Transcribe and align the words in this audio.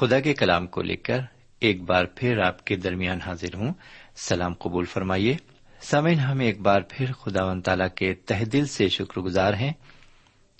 خدا 0.00 0.20
کے 0.20 0.34
کلام 0.34 0.66
کو 0.66 0.82
لے 0.82 0.96
کر 0.96 1.18
ایک 1.60 1.82
بار 1.82 2.04
پھر 2.04 2.38
آپ 2.38 2.64
کے 2.64 2.76
درمیان 2.76 3.20
حاضر 3.20 3.54
ہوں۔ 3.54 3.72
سلام 4.16 4.54
قبول 4.54 4.84
فرمائیے۔ 4.84 5.36
سمین 5.80 6.18
ہم 6.18 6.38
ایک 6.38 6.60
بار 6.60 6.80
پھر 6.88 7.12
خدا 7.12 7.44
و 7.44 7.60
تعالی 7.60 7.84
کے 7.94 8.14
تہ 8.14 8.44
دل 8.44 8.66
سے 8.66 8.88
شکر 8.88 9.20
گزار 9.20 9.54
ہیں 9.54 9.72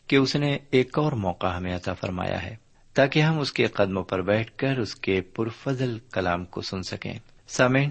کہ 0.06 0.16
اس 0.16 0.36
نے 0.36 0.58
ایک 0.70 0.98
اور 0.98 1.12
موقع 1.12 1.46
ہمیں 1.46 1.76
عطا 1.76 1.92
فرمایا 1.92 2.42
ہے 2.42 2.56
تاکہ 2.94 3.22
ہم 3.22 3.38
اس 3.38 3.52
کے 3.52 3.66
قدموں 3.66 4.02
پر 4.02 4.22
بیٹھ 4.22 4.52
کر 4.56 4.78
اس 4.78 4.94
کے 4.94 5.20
پرفضل 5.20 5.98
کلام 6.12 6.44
کو 6.44 6.60
سن 6.60 6.82
سکیں۔ 6.82 7.14
سمین 7.48 7.90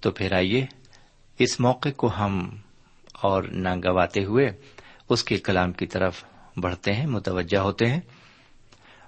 تو 0.00 0.10
پھر 0.10 0.32
آئیے، 0.32 0.66
اس 1.38 1.60
موقع 1.60 1.88
کو 1.96 2.10
ہم 2.18 2.56
اور 3.12 3.42
نہ 3.42 3.68
گواتے 3.84 4.24
ہوئے 4.24 4.46
اس 5.08 5.24
کے 5.24 5.36
کلام 5.36 5.72
کی 5.72 5.86
طرف 5.86 6.24
بڑھتے 6.56 6.92
ہیں، 6.92 7.06
متوجہ 7.06 7.58
ہوتے 7.58 7.86
ہیں۔ 7.86 8.00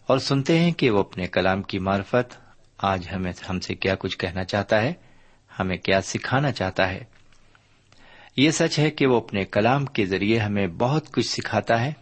اور 0.06 0.18
سنتے 0.18 0.58
ہیں 0.58 0.72
کہ 0.72 0.90
وہ 0.90 0.98
اپنے 0.98 1.26
کلام 1.26 1.62
کی 1.62 1.78
معرفت، 1.78 2.36
آج 2.78 3.08
ہمیں 3.12 3.32
ہم 3.50 3.60
سے 3.60 3.74
کیا 3.74 3.94
کچھ 3.94 4.18
کہنا 4.18 4.44
چاہتا 4.44 4.82
ہے، 4.82 4.92
ہمیں 5.58 5.76
کیا 5.76 6.00
سکھانا 6.00 6.52
چاہتا 6.52 6.90
ہے۔ 6.90 7.04
یہ 8.36 8.50
سچ 8.50 8.78
ہے 8.78 8.90
کہ 8.90 9.06
وہ 9.06 9.16
اپنے 9.16 9.44
کلام 9.44 9.86
کے 9.86 10.06
ذریعے 10.06 10.38
ہمیں 10.38 10.66
بہت 10.66 11.12
کچھ 11.12 11.26
سکھاتا 11.26 11.84
ہے۔ 11.84 11.92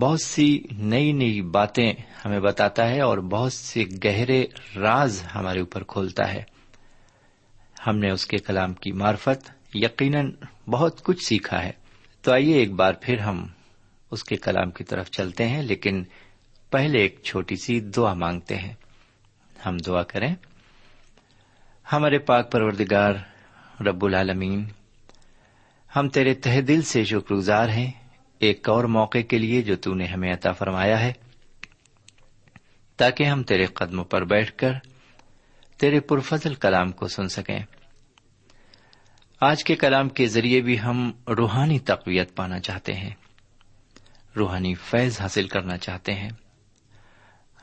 بہت 0.00 0.20
سی 0.20 0.62
نئی 0.70 1.12
نئی 1.12 1.40
باتیں 1.40 1.92
ہمیں 2.24 2.40
بتاتا 2.40 2.88
ہے 2.88 3.00
اور 3.00 3.18
بہت 3.18 3.52
سے 3.52 3.84
گہرے 4.04 4.44
راز 4.76 5.22
ہمارے 5.34 5.60
اوپر 5.60 5.82
کھولتا 5.82 6.32
ہے۔ 6.32 6.42
ہم 7.86 7.98
نے 7.98 8.10
اس 8.10 8.26
کے 8.26 8.36
کلام 8.36 8.74
کی 8.74 8.92
معرفت 8.92 9.50
یقیناً 9.74 10.30
بہت 10.70 11.02
کچھ 11.02 11.24
سیکھا 11.24 11.64
ہے۔ 11.64 11.72
تو 12.22 12.32
آئیے 12.32 12.54
ایک 12.54 12.72
بار 12.72 12.92
پھر 13.00 13.18
ہم 13.18 13.46
اس 14.10 14.24
کے 14.24 14.36
کلام 14.36 14.70
کی 14.70 14.84
طرف 14.84 15.10
چلتے 15.10 15.48
ہیں، 15.48 15.62
لیکن 15.62 16.04
پہلے 16.72 16.98
ایک 16.98 17.20
چھوٹی 17.24 17.56
سی 17.56 17.80
دعا 17.80 18.14
مانگتے 18.14 18.56
ہیں۔ 18.56 18.74
ہم 19.66 19.76
دعا 19.76 20.02
کریں۔ 20.02 20.34
ہمارے 21.92 22.18
پاک 22.18 22.52
پروردگار 22.52 23.14
رب 23.82 24.04
العالمین، 24.04 24.68
ہم 25.96 26.08
تیرے 26.08 26.34
تہ 26.34 26.60
دل 26.60 26.82
سے 26.82 27.04
شکر 27.04 27.34
گزار 27.34 27.68
ہیں۔ 27.68 27.90
ایک 28.38 28.68
اور 28.68 28.84
موقع 28.84 29.18
کے 29.18 29.38
لیے 29.38 29.62
جو 29.62 29.76
تو 29.76 29.94
نے 29.94 30.06
ہمیں 30.06 30.32
عطا 30.32 30.52
فرمایا 30.52 31.00
ہے، 31.00 31.12
تاکہ 32.96 33.24
ہم 33.24 33.42
تیرے 33.42 33.66
قدموں 33.66 34.04
پر 34.04 34.24
بیٹھ 34.24 34.52
کر 34.56 34.72
تیرے 35.78 36.00
پرفضل 36.00 36.54
کلام 36.54 36.92
کو 36.92 37.08
سن 37.08 37.28
سکیں۔ 37.28 37.58
آج 39.40 39.64
کے 39.64 39.74
کلام 39.74 40.08
کے 40.08 40.26
ذریعے 40.26 40.60
بھی 40.60 40.80
ہم 40.80 41.12
روحانی 41.38 41.78
تقویت 41.78 42.36
پانا 42.36 42.60
چاہتے 42.60 42.92
ہیں۔ 42.92 43.14
روحانی 44.36 44.74
فیض 44.74 45.20
حاصل 45.20 45.48
کرنا 45.48 45.76
چاہتے 45.76 46.14
ہیں۔ 46.14 46.30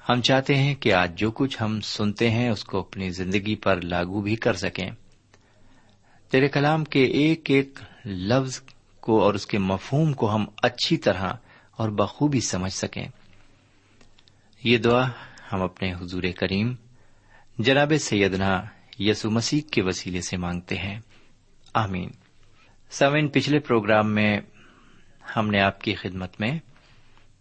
ہم 0.09 0.21
چاہتے 0.21 0.56
ہیں 0.56 0.75
کہ 0.75 0.94
آج 0.94 1.19
جو 1.19 1.31
کچھ 1.31 1.57
ہم 1.61 1.81
سنتے 1.81 2.29
ہیں 2.29 2.50
اس 2.50 2.63
کو 2.63 2.79
اپنی 2.79 3.09
زندگی 3.09 3.56
پر 3.56 3.81
لاگو 3.81 4.21
بھی 4.21 4.35
کر 4.35 4.53
سکیں۔ 4.53 4.91
تیرے 6.31 6.47
کلام 6.47 6.83
کے 6.83 7.03
ایک 7.03 7.51
ایک 7.51 7.79
لفظ 8.06 8.61
کو 9.00 9.21
اور 9.23 9.33
اس 9.33 9.47
کے 9.47 9.57
مفہوم 9.57 10.13
کو 10.13 10.35
ہم 10.35 10.45
اچھی 10.63 10.97
طرح 10.97 11.33
اور 11.71 11.89
بخوبی 11.89 12.39
سمجھ 12.39 12.73
سکیں۔ 12.73 13.07
یہ 14.63 14.77
دعا 14.77 15.09
ہم 15.53 15.61
اپنے 15.61 15.94
حضور 15.94 16.23
کریم، 16.38 16.75
جناب 17.57 17.94
سیدنا 18.00 18.62
یسو 19.00 19.31
مسیح 19.31 19.62
کے 19.71 19.81
وسیلے 19.81 20.21
سے 20.21 20.38
مانگتے 20.38 20.77
ہیں۔ 20.77 21.00
آمین۔ 21.73 22.09
سوین 22.91 23.27
پچھلے 23.27 23.59
پروگرام 23.59 24.15
میں 24.15 24.39
ہم 25.35 25.50
نے 25.50 25.62
آپ 25.62 25.81
کی 25.81 25.95
خدمت 25.95 26.39
میں 26.39 26.59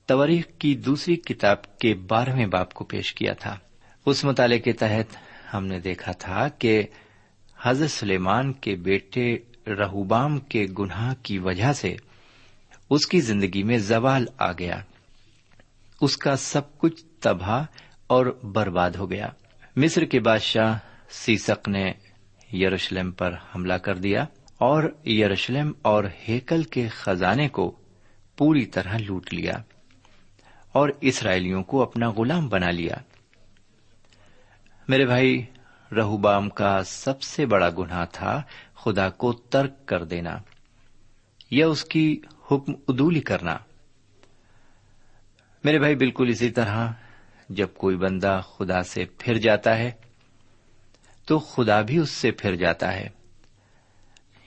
توریخ 0.08 0.44
کی 0.58 0.74
دوسری 0.74 1.16
کتاب 1.16 1.78
کے 1.78 1.94
بارہویں 1.94 2.46
باپ 2.46 2.72
کو 2.72 2.84
پیش 2.84 3.14
کیا 3.14 3.32
تھا۔ 3.32 3.58
اس 4.06 4.24
مطالعے 4.24 4.58
کے 4.58 4.72
تحت 4.72 5.16
ہم 5.54 5.66
نے 5.66 5.80
دیکھا 5.80 6.12
تھا 6.12 6.48
کہ 6.48 6.82
حضرت 7.62 7.90
سلیمان 7.90 8.52
کے 8.52 8.74
بیٹے 8.74 9.36
رہوبام 9.66 10.38
کے 10.38 10.66
گناہ 10.78 11.14
کی 11.22 11.38
وجہ 11.38 11.72
سے 11.72 11.96
اس 12.90 13.06
کی 13.06 13.20
زندگی 13.20 13.62
میں 13.62 13.78
زوال 13.78 14.26
آ 14.38 14.52
گیا۔ 14.52 14.80
اس 16.00 16.16
کا 16.16 16.36
سب 16.36 16.78
کچھ 16.78 17.04
تباہ 17.20 17.64
اور 18.06 18.26
برباد 18.26 18.90
ہو 18.90 19.10
گیا۔ 19.10 19.28
مصر 19.76 20.04
کے 20.04 20.20
بادشاہ 20.20 20.78
سیسک 21.10 21.68
نے 21.68 21.92
یروشلم 22.52 23.10
پر 23.10 23.34
حملہ 23.54 23.74
کر 23.74 23.94
دیا 23.94 24.22
اور 24.58 25.06
یروشلم 25.06 25.72
اور 25.82 26.04
ہیکل 26.28 26.62
کے 26.62 26.88
خزانے 26.88 27.48
کو 27.48 27.76
پوری 28.36 28.66
طرح 28.66 28.98
لوٹ 28.98 29.34
لیا۔ 29.34 29.52
اور 30.78 30.88
اسرائیلیوں 31.00 31.62
کو 31.62 31.82
اپنا 31.82 32.10
غلام 32.10 32.48
بنا 32.48 32.70
لیا۔ 32.70 32.94
میرے 34.88 35.06
بھائی، 35.06 35.44
رہوبام 35.96 36.48
کا 36.48 36.82
سب 36.84 37.22
سے 37.22 37.46
بڑا 37.46 37.70
گناہ 37.78 38.04
تھا 38.12 38.42
خدا 38.74 39.10
کو 39.10 39.32
ترک 39.32 39.86
کر 39.86 40.04
دینا 40.04 40.38
یا 41.50 41.66
اس 41.66 41.84
کی 41.84 42.20
حکم 42.50 42.72
ادولی 42.88 43.20
کرنا۔ 43.20 43.56
میرے 45.64 45.78
بھائی، 45.78 45.96
بالکل 45.96 46.28
اسی 46.28 46.50
طرح 46.50 46.92
جب 47.48 47.68
کوئی 47.76 47.96
بندہ 47.96 48.40
خدا 48.44 48.82
سے 48.82 49.04
پھر 49.18 49.34
جاتا 49.34 49.76
ہے، 49.76 49.90
تو 51.26 51.38
خدا 51.38 51.80
بھی 51.80 51.98
اس 51.98 52.10
سے 52.10 52.30
پھر 52.30 52.54
جاتا 52.54 52.94
ہے۔ 52.94 53.08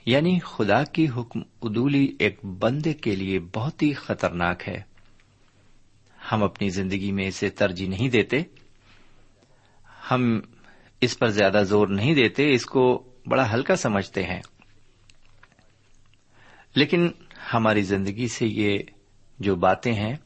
یعنی 0.06 0.38
خدا 0.38 0.84
کی 0.84 1.06
حکم 1.16 1.40
ادولی 1.62 2.16
ایک 2.18 2.44
بندے 2.44 2.92
کے 2.92 3.16
لیے 3.16 3.40
بہت 3.40 3.82
ہی 3.82 3.92
خطرناک 3.92 4.68
ہے۔ 4.68 4.91
ہم 6.32 6.42
اپنی 6.42 6.68
زندگی 6.68 7.12
میں 7.12 7.26
اسے 7.26 7.50
ترجیح 7.50 7.88
نہیں 7.88 8.08
دیتے، 8.08 8.42
ہم 10.10 10.40
اس 11.00 11.18
پر 11.18 11.26
زیادہ 11.26 11.62
زور 11.64 11.88
نہیں 11.88 12.14
دیتے، 12.14 12.52
اس 12.52 12.66
کو 12.66 13.12
بڑا 13.26 13.54
ہلکا 13.54 13.76
سمجھتے 13.76 14.22
ہیں۔ 14.22 14.40
لیکن 16.74 17.10
ہماری 17.54 17.82
زندگی 17.82 18.28
سے 18.28 18.46
یہ 18.46 18.78
جو 19.38 19.56
باتیں 19.56 19.92
ہیں، 19.92 20.16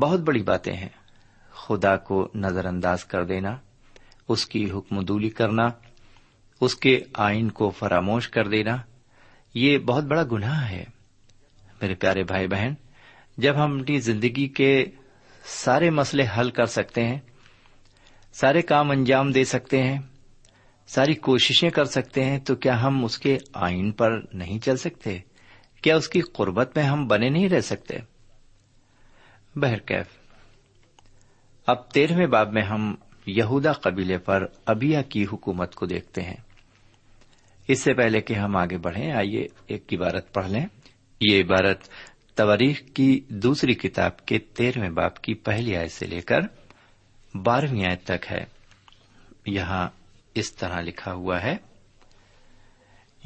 بہت 0.00 0.20
بڑی 0.20 0.42
باتیں 0.42 0.76
ہیں۔ 0.76 0.88
خدا 1.50 1.96
کو 1.96 2.28
نظر 2.34 2.64
انداز 2.64 3.04
کر 3.04 3.24
دینا، 3.24 3.56
اس 4.28 4.46
کی 4.46 4.70
حکم 4.70 5.00
دولی 5.00 5.30
کرنا، 5.30 5.66
اس 6.60 6.74
کے 6.74 7.00
آئین 7.14 7.50
کو 7.50 7.70
فراموش 7.70 8.28
کر 8.28 8.48
دینا، 8.48 8.76
یہ 9.54 9.78
بہت 9.78 10.04
بڑا 10.04 10.22
گناہ 10.32 10.70
ہے۔ 10.70 10.84
میرے 11.82 11.94
پیارے 11.94 12.22
بھائی 12.22 12.48
بہن 12.48 12.74
جب 13.38 13.64
ہم 13.64 13.80
اپنی 13.80 14.00
زندگی 14.00 14.48
کے 14.48 14.84
سارے 15.44 15.90
مسئلے 15.90 16.24
حل 16.38 16.50
کر 16.50 16.66
سکتے 16.66 17.04
ہیں، 17.04 17.18
سارے 18.32 18.62
کام 18.62 18.90
انجام 18.90 19.32
دے 19.32 19.44
سکتے 19.44 19.82
ہیں، 19.82 19.98
ساری 20.86 21.14
کوششیں 21.14 21.70
کر 21.70 21.84
سکتے 21.84 22.24
ہیں، 22.24 22.38
تو 22.38 22.56
کیا 22.56 22.82
ہم 22.82 23.04
اس 23.04 23.18
کے 23.18 23.38
آئین 23.54 23.92
پر 23.92 24.10
نہیں 24.32 24.58
چل 24.58 24.76
سکتے؟ 24.76 25.18
کیا 25.82 25.96
اس 25.96 26.08
کی 26.08 26.20
قربت 26.20 26.76
میں 26.76 26.84
ہم 26.84 27.06
بنے 27.06 27.28
نہیں 27.28 27.48
رہ 27.48 27.60
سکتے؟ 27.60 27.98
بہرکیف 29.54 30.06
اب 31.66 31.90
تیرہویں 31.90 32.26
باب 32.26 32.52
میں 32.52 32.62
ہم 32.62 32.94
یہودا 33.26 33.72
قبیلے 33.72 34.18
پر 34.18 34.46
ابیا 34.66 35.02
کی 35.02 35.24
حکومت 35.32 35.74
کو 35.74 35.86
دیکھتے 35.86 36.22
ہیں۔ 36.22 36.36
اس 37.68 37.82
سے 37.82 37.94
پہلے 37.94 38.20
کہ 38.20 38.34
ہم 38.34 38.56
آگے 38.56 38.78
بڑھیں، 38.78 39.12
آئیے 39.12 39.46
ایک 39.66 39.94
عبارت 39.94 40.34
پڑھ 40.34 40.50
لیں۔ 40.50 40.66
یہ 41.20 41.42
عبارت 41.42 41.88
تواریخ 42.38 42.82
کی 42.94 43.20
دوسری 43.28 43.74
کتاب 43.74 44.26
کے 44.26 44.38
تیرہویں 44.38 44.90
باپ 44.90 45.22
کی 45.22 45.34
پہلی 45.34 45.76
آیت 45.76 45.92
سے 45.92 46.06
لے 46.06 46.20
کر 46.20 46.40
بارہویں 47.34 47.84
آیت 47.90 48.04
تک 48.04 48.26
ہے۔ 48.30 48.44
یہاں 49.46 49.88
اس 50.34 50.52
طرح 50.52 50.80
لکھا 50.80 51.12
ہوا 51.12 51.42
ہے، 51.42 51.56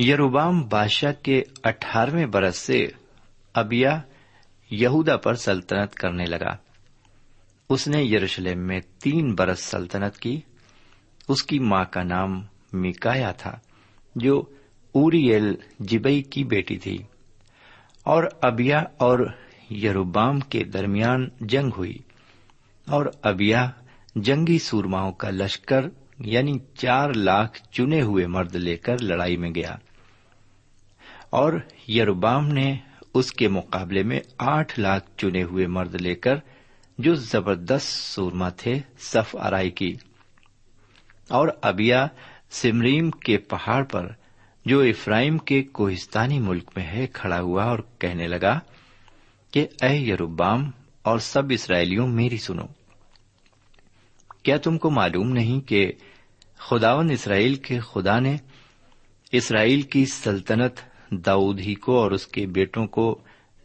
یروبام 0.02 0.60
بادشاہ 0.60 1.12
کے 1.22 1.42
اٹھارہویں 1.64 2.26
برس 2.26 2.56
سے 2.56 2.86
ابیا 3.54 4.00
یہودا 4.70 5.16
پر 5.16 5.34
سلطنت 5.34 5.94
کرنے 5.94 6.24
لگا۔ 6.24 6.56
اس 7.68 7.88
نے 7.88 8.02
یروشلم 8.02 8.66
میں 8.66 8.80
تین 8.80 9.34
برس 9.34 9.60
سلطنت 9.60 10.18
کی۔ 10.18 10.40
اس 11.28 11.42
کی 11.42 11.58
ماں 11.58 11.84
کا 11.84 12.02
نام 12.02 12.42
میکایا 12.72 13.32
تھا، 13.32 13.58
جو 14.16 14.42
اوری 14.92 15.30
ایل 15.30 15.54
جبئی 15.78 16.22
کی 16.22 16.44
بیٹی 16.44 16.78
تھی۔ 16.78 16.98
اور 18.06 18.24
ابیا 18.40 18.82
اور 18.98 19.18
یروبام 19.70 20.40
کے 20.40 20.64
درمیان 20.64 21.28
جنگ 21.40 21.70
ہوئی 21.76 21.98
اور 22.86 23.06
ابیا 23.22 23.70
جنگی 24.16 24.58
سورماؤں 24.58 25.12
کا 25.12 25.30
لشکر 25.30 25.84
یعنی 26.18 26.58
چار 26.74 27.12
لاکھ 27.14 27.62
چنے 27.70 28.02
ہوئے 28.02 28.26
مرد 28.26 28.54
لے 28.54 28.76
کر 28.76 29.02
لڑائی 29.02 29.36
میں 29.36 29.50
گیا 29.54 29.76
اور 31.30 31.52
یروبام 31.88 32.48
نے 32.48 32.76
اس 33.14 33.32
کے 33.32 33.48
مقابلے 33.48 34.02
میں 34.02 34.20
آٹھ 34.38 34.78
لاکھ 34.80 35.10
چنے 35.16 35.42
ہوئے 35.42 35.66
مرد 35.66 35.94
لے 35.94 36.14
کر 36.14 36.38
جو 36.98 37.14
زبردست 37.14 37.88
سورما 37.88 38.48
تھے 38.48 38.78
صف 38.98 39.36
آرائی 39.40 39.70
کی 39.70 39.94
اور 41.28 41.48
ابیا 41.62 42.06
سمریم 42.50 43.10
کے 43.10 43.38
پہاڑ 43.38 43.82
پر 43.84 44.08
جو 44.66 44.80
افرائم 44.80 45.38
کے 45.38 45.62
کوہستانی 45.62 46.40
ملک 46.40 46.70
میں 46.76 46.86
ہے 46.86 47.06
کھڑا 47.06 47.40
ہوا 47.40 47.64
اور 47.64 47.78
کہنے 47.98 48.26
لگا 48.26 48.60
کہ 49.50 49.66
اے 49.82 49.96
یروبام 49.96 50.70
اور 51.02 51.18
سب 51.18 51.42
اسرائیلیوں 51.50 52.08
میری 52.08 52.36
سنو۔ 52.36 52.66
کیا 54.42 54.56
تم 54.56 54.78
کو 54.78 54.90
معلوم 54.90 55.28
نہیں 55.28 55.60
کہ 55.60 55.92
خداون 56.58 57.10
اسرائیل 57.10 57.54
کے 57.54 57.78
خدا 57.78 58.20
نے 58.20 58.36
اسرائیل 59.32 59.82
کی 59.82 60.04
سلطنت 60.04 60.80
داؤد 61.10 61.60
ہی 61.60 61.74
کو 61.74 62.00
اور 62.00 62.10
اس 62.10 62.26
کے 62.26 62.46
بیٹوں 62.46 62.86
کو 62.86 63.20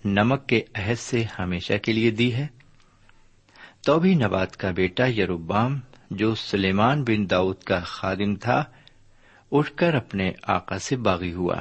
نمک 0.05 0.47
کے 0.47 0.61
عہد 0.75 0.99
سے 0.99 1.23
ہمیشہ 1.39 1.73
کے 1.77 1.91
لیے 1.93 2.11
دی 2.11 2.33
ہے؟ 2.33 2.47
تو 3.85 3.99
بھی 3.99 4.15
نبات 4.15 4.57
کا 4.57 4.71
بیٹا 4.71 5.07
یروبام 5.07 5.79
جو 6.11 6.35
سلیمان 6.35 7.03
بن 7.03 7.29
داؤد 7.29 7.55
کا 7.55 7.79
خادم 7.79 8.35
تھا 8.35 8.63
اٹھ 9.51 9.71
کر 9.75 9.93
اپنے 9.93 10.31
آقا 10.43 10.79
سے 10.79 10.95
باغی 10.95 11.33
ہوا 11.33 11.55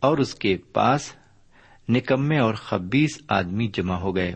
اور 0.00 0.18
اس 0.18 0.34
کے 0.34 0.56
پاس 0.56 1.12
نکمے 1.88 2.38
اور 2.38 2.54
خبیس 2.54 3.22
آدمی 3.28 3.68
جمع 3.68 3.96
ہو 3.96 4.16
گئے، 4.16 4.34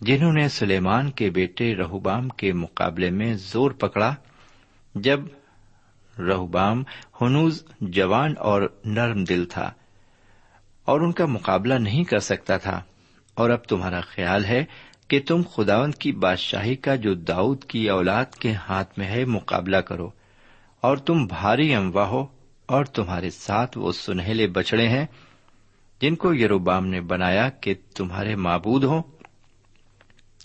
جنہوں 0.00 0.32
نے 0.32 0.48
سلیمان 0.48 1.10
کے 1.10 1.30
بیٹے 1.30 1.76
رہوبام 1.76 2.28
کے 2.28 2.52
مقابلے 2.52 3.10
میں 3.10 3.34
زور 3.34 3.70
پکڑا، 3.70 4.14
جب 4.94 5.20
رہوبام 6.18 6.84
ہنوز 7.20 7.62
جوان 7.80 8.34
اور 8.38 8.62
نرم 8.84 9.24
دل 9.24 9.44
تھا 9.44 9.72
اور 10.84 11.00
ان 11.00 11.12
کا 11.12 11.26
مقابلہ 11.26 11.74
نہیں 11.74 12.04
کر 12.04 12.18
سکتا 12.18 12.56
تھا۔ 12.56 12.82
اور 13.34 13.50
اب 13.50 13.64
تمہارا 13.64 14.00
خیال 14.00 14.44
ہے 14.44 14.64
کہ 15.08 15.20
تم 15.26 15.42
خداون 15.42 15.90
کی 15.90 16.12
بادشاہی 16.12 16.74
کا 16.76 16.94
جو 16.94 17.14
داؤد 17.14 17.64
کی 17.64 17.90
اولاد 17.90 18.24
کے 18.24 18.52
ہاتھ 18.52 18.98
میں 18.98 19.06
ہے 19.06 19.24
مقابلہ 19.24 19.76
کرو۔ 19.76 20.10
اور 20.80 20.96
تم 20.96 21.26
بھاری 21.26 21.74
اموا 21.74 22.06
ہو 22.06 22.26
اور 22.66 22.84
تمہارے 22.84 23.30
ساتھ 23.30 23.78
وہ 23.78 23.92
سنہلے 23.92 24.46
بچڑے 24.46 24.88
ہیں 24.88 25.06
جن 26.00 26.16
کو 26.16 26.34
یروبام 26.34 26.86
نے 26.86 27.00
بنایا 27.00 27.48
کہ 27.48 27.74
تمہارے 27.94 28.36
معبود 28.36 28.84
ہوں۔ 28.84 29.02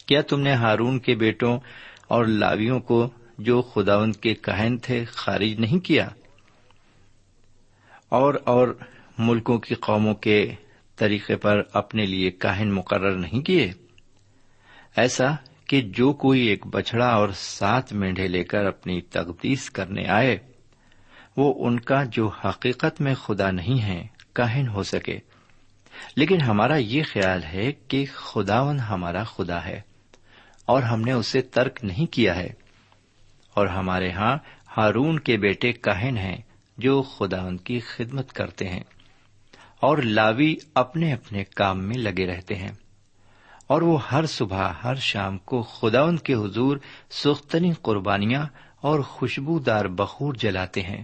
کیا 0.06 0.22
تم 0.22 0.42
نے 0.42 0.54
ہارون 0.54 1.00
کے 1.00 1.15
بیٹوں 1.15 1.60
اور 2.08 2.25
لاویوں 2.25 2.80
کو 2.80 3.10
جو 3.38 3.62
خداون 3.62 4.12
کے 4.12 4.34
کہن 4.34 4.77
تھے 4.77 5.06
خارج 5.06 5.60
نہیں 5.60 5.86
کیا؟ 5.86 6.10
اور 8.10 8.34
اور 8.44 8.77
ملکوں 9.18 9.58
کی 9.58 9.75
قوموں 9.75 10.15
کے 10.15 10.51
طریقے 10.96 11.36
پر 11.36 11.62
اپنے 11.74 12.06
لیے 12.06 12.32
کاہن 12.32 12.72
مقرر 12.72 13.12
نہیں 13.12 13.42
کیے؟ 13.42 13.74
ایسا 14.96 15.25
کہ 15.67 15.81
جو 15.81 16.13
کوئی 16.13 16.41
ایک 16.41 16.65
بچڑا 16.67 17.07
اور 17.07 17.29
سات 17.36 17.93
مینڈے 17.93 18.27
لے 18.27 18.43
کر 18.43 18.65
اپنی 18.65 19.01
تقدیس 19.01 19.69
کرنے 19.69 20.07
آئے، 20.07 20.38
وہ 21.38 21.53
ان 21.67 21.79
کا 21.79 22.03
جو 22.03 22.27
حقیقت 22.27 23.01
میں 23.01 23.13
خدا 23.15 23.51
نہیں 23.51 23.81
ہے، 23.81 24.07
کاہن 24.34 24.67
ہو 24.67 24.84
سکے۔ 24.84 25.17
لیکن 26.15 26.41
ہمارا 26.41 26.75
یہ 26.75 27.03
خیال 27.03 27.43
ہے 27.43 27.72
کہ 27.88 28.05
خداون 28.13 28.79
ہمارا 28.79 29.24
خدا 29.24 29.63
ہے، 29.65 29.81
اور 30.65 30.84
ہم 30.84 31.01
نے 31.01 31.12
اسے 31.12 31.41
ترک 31.41 31.84
نہیں 31.84 32.13
کیا 32.13 32.36
ہے۔ 32.36 32.50
اور 33.55 33.67
ہمارے 33.67 34.12
ہاں 34.12 34.38
ہارون 34.77 35.19
کے 35.19 35.38
بیٹے 35.38 35.72
کاہن 35.74 36.17
ہیں 36.17 36.38
جو 36.77 37.01
خداون 37.01 37.57
کی 37.57 37.79
خدمت 37.79 38.34
کرتے 38.34 38.69
ہیں، 38.69 38.84
اور 39.79 39.98
لاوی 39.98 40.55
اپنے 40.74 41.13
اپنے 41.13 41.43
کام 41.43 41.84
میں 41.84 41.98
لگے 41.98 42.25
رہتے 42.27 42.55
ہیں۔ 42.55 42.72
اور 43.67 43.81
وہ 43.81 44.10
ہر 44.10 44.25
صبح، 44.25 44.72
ہر 44.84 44.95
شام 44.95 45.38
کو 45.38 45.62
خداون 45.62 46.17
کے 46.17 46.34
حضور 46.34 46.77
سختنی 47.10 47.72
قربانیاں 47.81 48.45
اور 48.81 49.00
خوشبودار 49.00 49.86
بخور 49.86 50.34
جلاتے 50.34 50.81
ہیں 50.81 51.03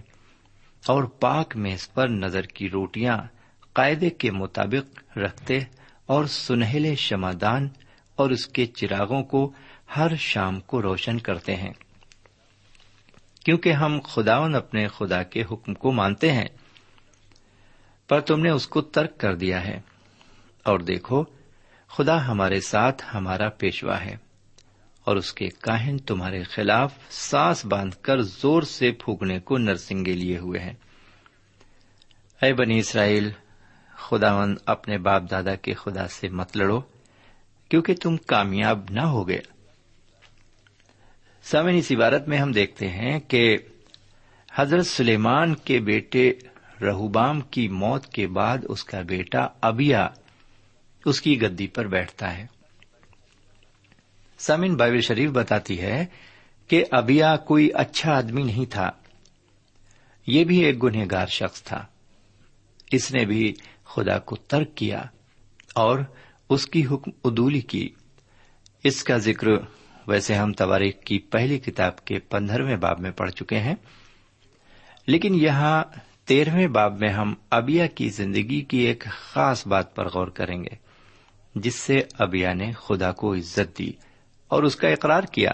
اور 0.86 1.04
پاک 1.04 1.56
میز 1.56 1.92
پر 1.92 2.08
نظر 2.08 2.42
کی 2.42 2.70
روٹیاں 2.70 3.18
قاعدے 3.72 4.10
کے 4.10 4.30
مطابق 4.30 5.18
رکھتے 5.18 5.58
اور 6.06 6.24
سنہلے 6.24 6.94
شمادان 6.94 7.68
اور 8.16 8.30
اس 8.30 8.46
کے 8.46 8.66
چراغوں 8.66 9.22
کو 9.22 9.52
ہر 9.96 10.16
شام 10.16 10.60
کو 10.60 10.82
روشن 10.82 11.18
کرتے 11.18 11.56
ہیں۔ 11.56 11.72
کیونکہ 13.44 13.72
ہم 13.72 14.00
خداون 14.04 14.54
اپنے 14.54 14.88
خدا 14.88 15.22
کے 15.22 15.42
حکم 15.50 15.74
کو 15.74 15.92
مانتے 15.92 16.32
ہیں، 16.32 16.48
پر 18.08 18.20
تم 18.20 18.40
نے 18.40 18.50
اس 18.50 18.68
کو 18.68 18.80
ترک 18.80 19.18
کر 19.18 19.34
دیا 19.34 19.64
ہے۔ 19.64 19.80
اور 20.64 20.78
دیکھو 20.78 21.24
خدا 21.96 22.26
ہمارے 22.26 22.60
ساتھ 22.60 23.02
ہمارا 23.14 23.48
پیشوا 23.48 24.04
ہے 24.04 24.16
اور 25.04 25.16
اس 25.16 25.32
کے 25.32 25.48
کاہن 25.48 25.98
تمہارے 25.98 26.42
خلاف 26.42 26.94
سانس 27.10 27.64
باندھ 27.64 27.96
کر 28.02 28.22
زور 28.22 28.62
سے 28.62 28.92
پھونکنے 28.92 29.38
کو 29.38 29.58
نرسنگے 29.58 30.12
لیے 30.12 30.38
ہوئے 30.38 30.60
ہیں۔ 30.60 30.72
اے 32.42 32.54
بنی 32.54 32.78
اسرائیل 32.78 33.30
خداون 33.90 34.56
اپنے 34.66 34.98
باپ 34.98 35.22
دادا 35.30 35.54
کے 35.54 35.74
خدا 35.74 36.08
سے 36.08 36.28
مت 36.28 36.56
لڑو، 36.56 36.80
کیونکہ 37.68 37.94
تم 37.94 38.16
کامیاب 38.16 38.80
نہ 38.90 39.00
ہو 39.00 39.28
گئے۔ 39.28 39.40
سامن 41.42 41.74
اس 41.74 41.92
عبارت 41.96 42.28
میں 42.28 42.38
ہم 42.38 42.52
دیکھتے 42.52 42.88
ہیں 42.88 43.20
کہ 43.20 43.58
حضرت 44.54 44.86
سلیمان 44.86 45.54
کے 45.54 45.80
بیٹے 45.80 46.32
رہوبام 46.82 47.40
کی 47.40 47.68
موت 47.68 48.06
کے 48.06 48.26
بعد 48.26 48.58
اس 48.68 48.84
کا 48.84 49.00
بیٹا 49.00 49.46
ابیا 49.60 50.08
اس 51.04 51.20
کی 51.20 51.42
گدی 51.42 51.66
پر 51.66 51.86
بیٹھتا 51.86 52.38
ہے۔ 52.38 52.46
سامن 54.38 54.76
بائبل 54.76 55.00
شریف 55.00 55.30
بتاتی 55.30 55.80
ہے 55.80 56.06
کہ 56.68 56.84
ابیا 56.90 57.36
کوئی 57.36 57.70
اچھا 57.74 58.16
آدمی 58.16 58.42
نہیں 58.42 58.70
تھا۔ 58.70 58.90
یہ 60.26 60.44
بھی 60.44 60.58
ایک 60.58 60.82
گنہگار 60.82 61.26
شخص 61.26 61.62
تھا۔ 61.62 61.86
اس 62.90 63.12
نے 63.12 63.24
بھی 63.24 63.54
خدا 63.84 64.18
کو 64.18 64.36
ترک 64.36 64.74
کیا 64.74 65.02
اور 65.74 65.98
اس 66.48 66.66
کی 66.66 66.86
حکم 66.86 67.10
ادولی 67.24 67.60
کی۔ 67.60 67.88
اس 68.84 69.04
کا 69.04 69.16
ذکر 69.16 69.46
ویسے 70.06 70.34
ہم 70.34 70.52
تواریخ 70.52 70.94
کی 71.04 71.18
پہلی 71.18 71.58
کتاب 71.58 72.04
کے 72.04 72.18
پندرہویں 72.18 72.76
باب 72.76 73.00
میں 73.00 73.10
پڑھ 73.10 73.30
چکے 73.30 73.58
ہیں۔ 73.58 73.74
لیکن 75.06 75.34
یہاں 75.34 75.84
تیرہویں 76.24 76.66
باب 76.66 77.00
میں 77.00 77.08
ہم 77.08 77.34
ابیا 77.50 77.86
کی 77.86 78.08
زندگی 78.08 78.60
کی 78.60 78.78
ایک 78.78 79.04
خاص 79.10 79.66
بات 79.66 79.96
پر 79.96 80.08
غور 80.08 80.26
کریں 80.26 80.64
گے۔ 80.64 80.91
جس 81.54 81.74
سے 81.74 82.02
ابیا 82.18 82.52
نے 82.52 82.72
خدا 82.72 83.12
کو 83.12 83.34
عزت 83.34 83.78
دی 83.78 83.92
اور 84.48 84.62
اس 84.62 84.76
کا 84.76 84.88
اقرار 84.88 85.22
کیا۔ 85.22 85.50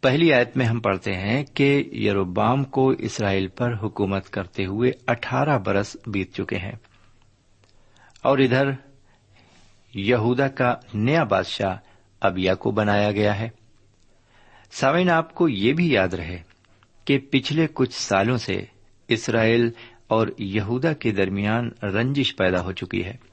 پہلی 0.00 0.32
آیت 0.32 0.56
میں 0.56 0.66
ہم 0.66 0.80
پڑھتے 0.80 1.12
ہیں 1.12 1.44
کہ 1.44 1.84
یروبام 1.92 2.64
کو 2.64 2.90
اسرائیل 2.90 3.48
پر 3.48 3.72
حکومت 3.82 4.30
کرتے 4.30 4.66
ہوئے 4.66 4.92
اٹھارہ 5.06 5.58
برس 5.58 5.96
بیت 6.06 6.34
چکے 6.34 6.56
ہیں۔ 6.56 6.72
اور 8.22 8.38
ادھر 8.38 8.70
یہودا 9.94 10.48
کا 10.48 10.74
نیا 10.94 11.24
بادشاہ 11.24 11.76
ابیا 12.20 12.54
کو 12.54 12.70
بنایا 12.70 13.12
گیا 13.12 13.38
ہے۔ 13.38 13.48
سامعین، 14.70 15.10
آپ 15.10 15.34
کو 15.34 15.48
یہ 15.48 15.72
بھی 15.72 15.92
یاد 15.92 16.08
رہے 16.08 16.42
کہ 17.04 17.18
پچھلے 17.18 17.66
کچھ 17.74 17.94
سالوں 17.94 18.36
سے 18.36 18.64
اسرائیل 19.08 19.70
اور 20.06 20.28
یہودا 20.38 20.92
کے 20.92 21.10
درمیان 21.10 21.70
رنجش 21.82 22.36
پیدا 22.36 22.62
ہو 22.62 22.72
چکی 22.72 23.04
ہے۔ 23.04 23.29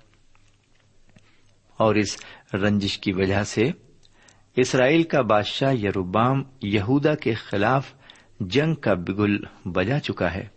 اور 1.78 1.96
اس 1.96 2.18
رنجش 2.54 3.00
کی 3.00 3.14
وجہ 3.14 3.44
سے 3.44 3.72
اسرائیل 4.56 5.04
کا 5.04 5.22
بادشاہ 5.22 5.74
یروبام 5.74 6.44
یہودا 6.62 7.16
کے 7.16 7.34
خلاف 7.34 7.94
جنگ 8.40 8.76
کا 8.76 8.94
بگل 8.94 9.38
بجا 9.66 10.00
چکا 10.00 10.34
ہے۔ 10.34 10.48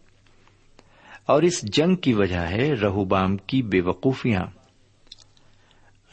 اور 1.27 1.43
اس 1.43 1.63
جنگ 1.63 1.95
کی 1.95 2.13
وجہ 2.13 2.39
ہے 2.39 2.73
رہوبام 2.73 3.37
کی 3.37 3.63
بے 3.63 3.81
وقوفیاں۔ 3.81 4.45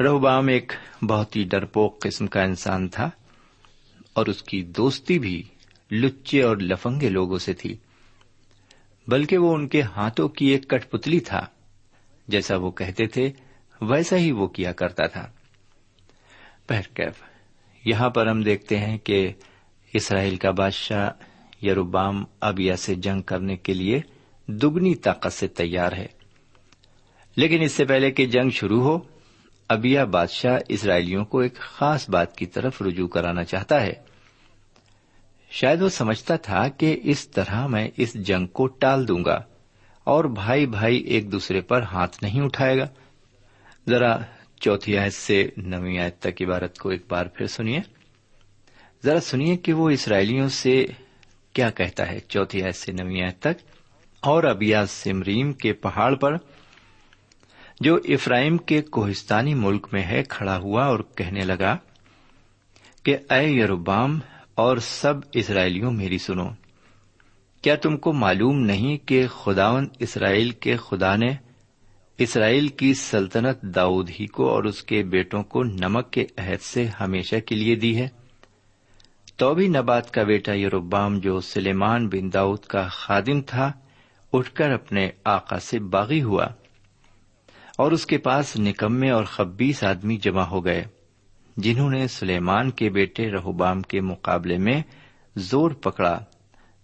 رہوبام 0.03 0.47
ایک 0.47 0.71
بہت 1.01 1.35
ہی 1.35 1.43
ڈرپوک 1.43 2.01
قسم 2.01 2.27
کا 2.27 2.41
انسان 2.41 2.87
تھا 2.87 3.09
اور 4.13 4.25
اس 4.25 4.43
کی 4.43 4.63
دوستی 4.63 5.19
بھی 5.19 5.43
لچے 5.91 6.41
اور 6.41 6.57
لفنگے 6.57 7.09
لوگوں 7.09 7.37
سے 7.37 7.53
تھی، 7.53 7.77
بلکہ 9.07 9.37
وہ 9.37 9.53
ان 9.53 9.67
کے 9.67 9.81
ہاتھوں 9.81 10.29
کی 10.29 10.45
ایک 10.45 10.69
کٹ 10.69 10.89
پتلی 10.89 11.19
تھا، 11.19 11.45
جیسا 12.27 12.57
وہ 12.57 12.71
کہتے 12.71 13.07
تھے 13.07 13.31
ویسا 13.81 14.17
ہی 14.17 14.31
وہ 14.31 14.47
کیا 14.47 14.71
کرتا 14.71 15.07
تھا۔ 15.07 15.27
یہاں 17.85 18.09
پر 18.09 18.27
ہم 18.27 18.41
دیکھتے 18.41 18.77
ہیں 18.77 18.97
کہ 18.97 19.31
اسرائیل 19.93 20.35
کا 20.35 20.51
بادشاہ 20.51 21.09
یروبام 21.65 22.23
ابیا 22.39 22.75
سے 22.75 22.95
جنگ 22.95 23.21
کرنے 23.21 23.57
کے 23.57 23.73
لیے 23.73 24.01
دگنی 24.47 24.95
طاقت 24.95 25.33
سے 25.33 25.47
تیار 25.47 25.91
ہے۔ 25.91 26.07
لیکن 27.35 27.61
اس 27.61 27.71
سے 27.71 27.85
پہلے 27.85 28.11
کہ 28.11 28.25
جنگ 28.25 28.49
شروع 28.49 28.81
ہو 28.83 28.99
ابیا 29.69 30.05
بادشاہ 30.05 30.59
اسرائیلیوں 30.69 31.25
کو 31.25 31.39
ایک 31.39 31.55
خاص 31.55 32.09
بات 32.09 32.37
کی 32.37 32.45
طرف 32.45 32.81
رجوع 32.81 33.07
کرانا 33.07 33.43
چاہتا 33.43 33.81
ہے۔ 33.81 33.93
شاید 35.51 35.81
وہ 35.81 35.89
سمجھتا 35.89 36.35
تھا 36.35 36.67
کہ 36.67 36.99
اس 37.03 37.27
طرح 37.27 37.67
میں 37.67 37.87
اس 37.97 38.13
جنگ 38.13 38.47
کو 38.47 38.67
ٹال 38.67 39.07
دوں 39.07 39.25
گا 39.25 39.41
اور 40.03 40.25
بھائی 40.25 40.65
بھائی 40.65 40.97
ایک 40.97 41.31
دوسرے 41.31 41.61
پر 41.61 41.81
ہاتھ 41.81 42.23
نہیں 42.23 42.41
اٹھائے 42.41 42.77
گا۔ 42.77 42.87
ذرا 43.89 44.17
چوتھی 44.59 44.97
آیت 44.97 45.13
سے 45.13 45.49
نویں 45.57 45.99
آیت 45.99 46.19
تک 46.19 46.41
عبارت 46.41 46.77
کو 46.77 46.89
ایک 46.89 47.01
بار 47.09 47.25
پھر 47.25 47.47
سنیے۔ 47.47 47.79
ذرا 49.03 49.19
سنیے 49.19 49.57
کہ 49.57 49.73
وہ 49.73 49.89
اسرائیلیوں 49.89 50.49
سے 50.49 50.85
کیا 51.53 51.69
کہتا 51.69 52.11
ہے 52.11 52.19
چوتھی 52.19 52.63
آیت 52.63 52.75
سے 52.75 52.91
نویں 52.91 53.21
آیت 53.21 53.39
تک۔ 53.39 53.61
اور 54.19 54.43
ابیا 54.43 54.85
سمریم 54.85 55.53
کے 55.53 55.73
پہاڑ 55.73 56.15
پر 56.15 56.35
جو 57.81 57.95
افرائم 57.95 58.57
کے 58.57 58.81
کوہستانی 58.81 59.53
ملک 59.53 59.87
میں 59.91 60.03
ہے 60.03 60.23
کھڑا 60.29 60.57
ہوا 60.57 60.85
اور 60.85 60.99
کہنے 61.15 61.39
لگا 61.39 61.77
کہ 63.03 63.17
اے 63.29 63.47
یروبام 63.47 64.19
اور 64.55 64.77
سب 64.77 65.13
اسرائیلیوں 65.33 65.91
میری 65.91 66.17
سنو، 66.17 66.49
کیا 67.61 67.75
تم 67.75 67.97
کو 67.97 68.13
معلوم 68.13 68.59
نہیں 68.59 69.07
کہ 69.07 69.27
خداون 69.27 69.87
اسرائیل 69.99 70.49
کے 70.49 70.77
خدا 70.77 71.15
نے 71.15 71.46
اسرائیل 72.17 72.67
کی 72.67 72.93
سلطنت 72.93 73.61
داؤد 73.61 74.09
ہی 74.19 74.25
کو 74.25 74.49
اور 74.49 74.63
اس 74.63 74.83
کے 74.83 75.03
بیٹوں 75.03 75.43
کو 75.43 75.63
نمک 75.63 76.11
کے 76.11 76.25
عہد 76.37 76.61
سے 76.61 76.87
ہمیشہ 76.99 77.35
کے 77.45 77.55
لیے 77.55 77.75
دی 77.75 78.01
ہے۔ 78.01 78.07
تو 79.35 79.55
بھی 79.55 79.67
نبات 79.67 80.11
کا 80.11 80.23
بیٹا 80.23 80.53
یروبام 80.53 81.19
جو 81.19 81.39
سلیمان 81.39 82.07
بن 82.07 82.33
داؤد 82.33 82.59
کا 82.59 82.87
خادم 82.87 83.41
تھا، 83.41 83.71
اٹھ 84.33 84.51
کر 84.51 84.71
اپنے 84.71 85.09
آقا 85.25 85.59
سے 85.59 85.79
باغی 85.79 86.21
ہوا 86.21 86.45
اور 87.77 87.91
اس 87.91 88.05
کے 88.05 88.17
پاس 88.17 88.59
نکمے 88.59 89.09
اور 89.09 89.23
خبیس 89.23 89.83
آدمی 89.83 90.17
جمع 90.17 90.43
ہو 90.43 90.65
گئے، 90.65 90.83
جنہوں 91.57 91.89
نے 91.89 92.07
سلیمان 92.07 92.69
کے 92.69 92.89
بیٹے 92.89 93.31
رہوبام 93.31 93.81
کے 93.81 94.01
مقابلے 94.01 94.57
میں 94.57 94.81
زور 95.35 95.71
پکڑا، 95.71 96.19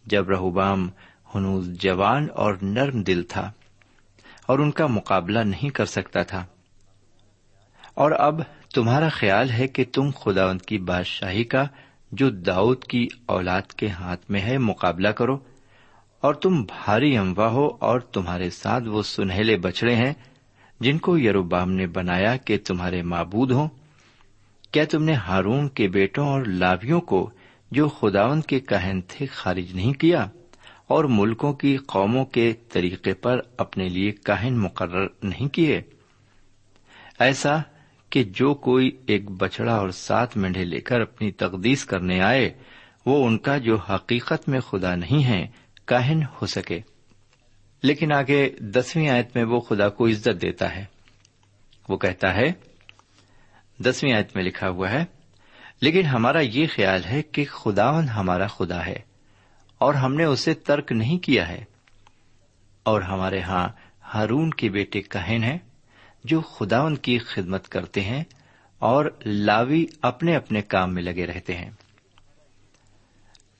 جب 0.06 0.30
رہوبام 0.30 0.90
ہنوز 1.36 1.70
جوان 1.70 2.28
اور 2.34 2.54
نرم 2.62 3.02
دل 3.02 3.24
تھا۔ 3.24 3.52
اور 4.48 4.60
ان 4.60 4.72
کا 4.72 4.88
مقابلہ 4.88 5.40
نہیں 5.40 5.70
کر 5.70 5.86
سکتا 5.86 6.24
تھا۔ 6.24 6.46
اور 7.94 8.12
اب 8.12 8.42
تمہارا 8.74 9.10
خیال 9.10 9.50
ہے 9.50 9.68
کہ 9.68 9.84
تم 9.94 10.10
خداوند 10.20 10.62
کی 10.62 10.78
بادشاہی 10.78 11.44
کا، 11.44 11.66
جو 12.12 12.30
داؤد 12.30 12.84
کی 12.84 13.08
اولاد 13.26 13.62
کے 13.62 13.88
ہاتھ 13.88 14.32
میں 14.32 14.42
ہے، 14.42 14.58
مقابلہ 14.58 15.08
کرو۔ 15.08 15.38
اور 16.22 16.34
تم 16.34 16.64
بھاری 16.64 17.18
اموا 17.18 17.48
ہو 17.48 17.70
اور 17.80 18.00
تمہارے 18.00 18.50
ساتھ 18.50 18.84
وہ 18.88 19.02
سنہلے 19.02 19.58
بچڑے 19.58 19.96
ہیں، 19.96 20.14
جن 20.80 20.98
کو 20.98 21.20
یروبام 21.20 21.72
نے 21.72 21.88
بنایا 21.88 22.38
کہ 22.38 22.58
تمہارے 22.66 23.02
معبود 23.02 23.52
ہوں۔ 23.52 23.68
کیا 24.72 24.84
تم 24.90 25.04
نے 25.04 25.14
ہارون 25.14 25.70
کے 25.70 25.88
بیٹوں 25.88 26.28
اور 26.28 26.42
لاویوں 26.46 27.02
کو، 27.02 27.30
جو 27.72 27.90
خداون 27.90 28.42
کے 28.42 28.60
کہن 28.60 29.02
تھے، 29.08 29.26
خارج 29.26 29.74
نہیں 29.74 29.94
کیا؟ 29.94 30.28
اور 30.88 31.04
ملکوں 31.04 31.54
کی 31.54 31.78
قوموں 31.78 32.26
کے 32.26 32.54
طریقے 32.70 33.14
پر 33.14 33.40
اپنے 33.58 33.90
لیے 33.90 34.12
کاہن 34.12 34.58
مقرر 34.58 35.08
نہیں 35.24 35.48
کیے۔ 35.48 35.82
ایسا 37.20 37.58
کہ 38.10 38.24
جو 38.24 38.54
کوئی 38.54 38.92
ایک 39.06 39.32
بچڑا 39.32 39.76
اور 39.76 39.90
سات 39.90 40.38
مینڈے 40.38 40.66
لے 40.66 40.82
کر 40.82 41.02
اپنی 41.02 41.32
تقدیس 41.32 41.86
کرنے 41.86 42.22
آئے، 42.22 42.50
وہ 43.06 43.28
ان 43.28 43.38
کا 43.38 43.58
جو 43.58 43.76
حقیقت 43.76 44.50
میں 44.50 44.60
خدا 44.60 44.96
نہیں 44.96 45.26
ہے، 45.26 45.48
کاہن 45.86 46.24
ہو 46.24 46.46
سکے۔ 46.46 46.80
لیکن 47.84 48.14
آگے 48.14 48.50
دسویں 48.60 49.10
آیت 49.10 49.36
میں 49.36 49.44
وہ 49.44 49.60
خدا 49.60 49.90
کو 49.90 50.08
عزت 50.08 50.42
دیتا 50.42 50.76
ہے۔ 50.76 50.86
وہ 51.90 51.98
کہتا 51.98 52.36
ہے، 52.36 52.52
دسویں 53.80 54.14
آیت 54.14 54.36
میں 54.36 54.44
لکھا 54.44 54.70
ہوا 54.70 54.92
ہے، 54.92 55.06
لیکن 55.82 56.06
ہمارا 56.06 56.40
یہ 56.40 56.66
خیال 56.76 57.06
ہے 57.06 57.22
کہ 57.22 57.46
خداون 57.46 58.10
ہمارا 58.10 58.48
خدا 58.48 58.86
ہے۔ 58.86 59.13
اور 59.84 59.94
ہم 59.94 60.14
نے 60.14 60.24
اسے 60.24 60.54
ترک 60.54 60.92
نہیں 60.92 61.18
کیا 61.18 61.48
ہے۔ 61.48 61.64
اور 62.84 63.02
ہمارے 63.02 63.42
ہاں 63.42 63.68
ہارون 64.14 64.50
کے 64.50 64.70
بیٹے 64.70 65.02
کہن 65.02 65.44
ہیں 65.44 65.58
جو 66.24 66.42
خداون 66.42 66.96
کی 66.96 67.18
خدمت 67.18 67.70
کرتے 67.70 68.02
ہیں 68.02 68.24
اور 68.80 69.06
لاوی 69.26 69.86
اپنے 70.02 70.36
اپنے 70.36 70.62
کام 70.62 70.94
میں 70.94 71.04
لگے 71.04 71.26
رہتے 71.26 71.56
ہیں۔ 71.56 71.70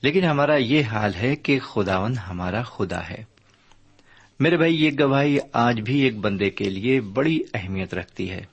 لیکن 0.02 0.24
ہمارا 0.24 0.56
یہ 0.56 0.84
حال 0.84 1.14
ہے 1.14 1.36
کہ 1.36 1.58
خداون 1.58 2.18
ہمارا 2.18 2.62
خدا 2.62 3.08
ہے۔ 3.08 3.24
میرے 4.40 4.56
بھائی، 4.56 4.84
یہ 4.84 4.90
گواہی 5.00 5.38
آج 5.52 5.80
بھی 5.80 6.00
ایک 6.00 6.16
بندے 6.16 6.50
کے 6.50 6.70
لیے 6.70 7.00
بڑی 7.00 7.40
اہمیت 7.54 7.94
رکھتی 7.94 8.30
ہے۔ 8.30 8.44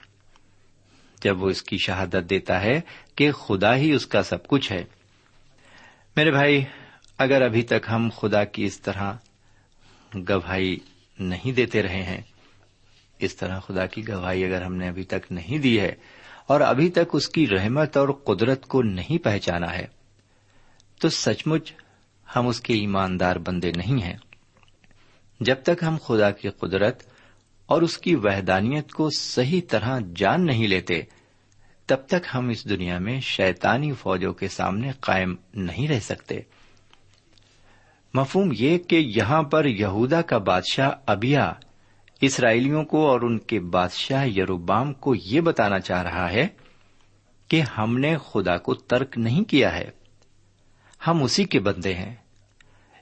جب 1.23 1.43
وہ 1.43 1.49
اس 1.49 1.63
کی 1.63 1.77
شہادت 1.77 2.29
دیتا 2.29 2.61
ہے 2.61 2.81
کہ 3.15 3.31
خدا 3.31 3.75
ہی 3.75 3.91
اس 3.91 4.05
کا 4.05 4.23
سب 4.23 4.47
کچھ 4.47 4.71
ہے۔ 4.71 4.83
میرے 6.15 6.31
بھائی 6.31 6.63
اگر 7.21 7.41
ابھی 7.41 7.61
تک 7.61 7.89
ہم 7.91 8.09
خدا 8.15 8.43
کی 8.43 8.63
اس 8.65 8.79
طرح 8.79 9.13
گواہی 10.29 10.77
نہیں 11.19 11.51
دیتے 11.51 11.83
رہے 11.83 12.03
ہیں، 12.03 12.21
اس 13.19 13.35
طرح 13.35 13.59
خدا 13.59 13.85
کی 13.85 14.07
گواہی 14.07 14.45
اگر 14.45 14.61
ہم 14.61 14.75
نے 14.75 14.87
ابھی 14.87 15.03
تک 15.03 15.31
نہیں 15.31 15.57
دی 15.57 15.79
ہے 15.79 15.95
اور 16.47 16.61
ابھی 16.61 16.89
تک 16.89 17.13
اس 17.13 17.29
کی 17.29 17.47
رحمت 17.47 17.97
اور 17.97 18.09
قدرت 18.09 18.65
کو 18.65 18.81
نہیں 18.81 19.23
پہچانا 19.23 19.73
ہے، 19.73 19.87
تو 21.01 21.09
سچ 21.09 21.47
مچ 21.47 21.73
ہم 22.35 22.47
اس 22.47 22.61
کے 22.61 22.73
ایماندار 22.73 23.35
بندے 23.35 23.71
نہیں 23.75 24.03
ہیں۔ 24.03 24.17
جب 25.39 25.55
تک 25.63 25.83
ہم 25.83 25.97
خدا 26.07 26.31
کی 26.31 26.49
قدرت 26.49 27.03
اور 27.65 27.81
اس 27.81 27.97
کی 27.97 28.15
وحدانیت 28.15 28.91
کو 28.91 29.09
صحیح 29.09 29.61
طرح 29.69 29.99
جان 30.15 30.45
نہیں 30.45 30.67
لیتے، 30.67 31.01
تب 31.85 31.97
تک 32.07 32.27
ہم 32.33 32.49
اس 32.49 32.69
دنیا 32.69 32.97
میں 32.99 33.19
شیطانی 33.19 33.91
فوجوں 33.93 34.33
کے 34.33 34.47
سامنے 34.47 34.91
قائم 34.99 35.35
نہیں 35.53 35.87
رہ 35.87 35.99
سکتے۔ 35.99 36.39
مفہوم 38.13 38.49
یہ 38.51 38.77
کہ 38.77 38.95
یہاں 38.95 39.43
پر 39.43 39.65
یہودا 39.65 40.21
کا 40.21 40.37
بادشاہ 40.37 40.91
ابیا 41.05 41.53
اسرائیلیوں 42.21 42.83
کو 42.83 43.07
اور 43.07 43.21
ان 43.21 43.39
کے 43.39 43.59
بادشاہ 43.59 44.27
یروبام 44.27 44.93
کو 44.93 45.15
یہ 45.15 45.41
بتانا 45.41 45.79
چاہ 45.79 46.03
رہا 46.03 46.31
ہے 46.31 46.47
کہ 47.47 47.61
ہم 47.77 47.97
نے 47.97 48.15
خدا 48.31 48.57
کو 48.57 48.73
ترک 48.73 49.17
نہیں 49.17 49.43
کیا 49.43 49.75
ہے۔ 49.75 49.89
ہم 51.07 51.23
اسی 51.23 51.43
کے 51.43 51.59
بندے 51.59 51.93
ہیں۔ 51.93 52.15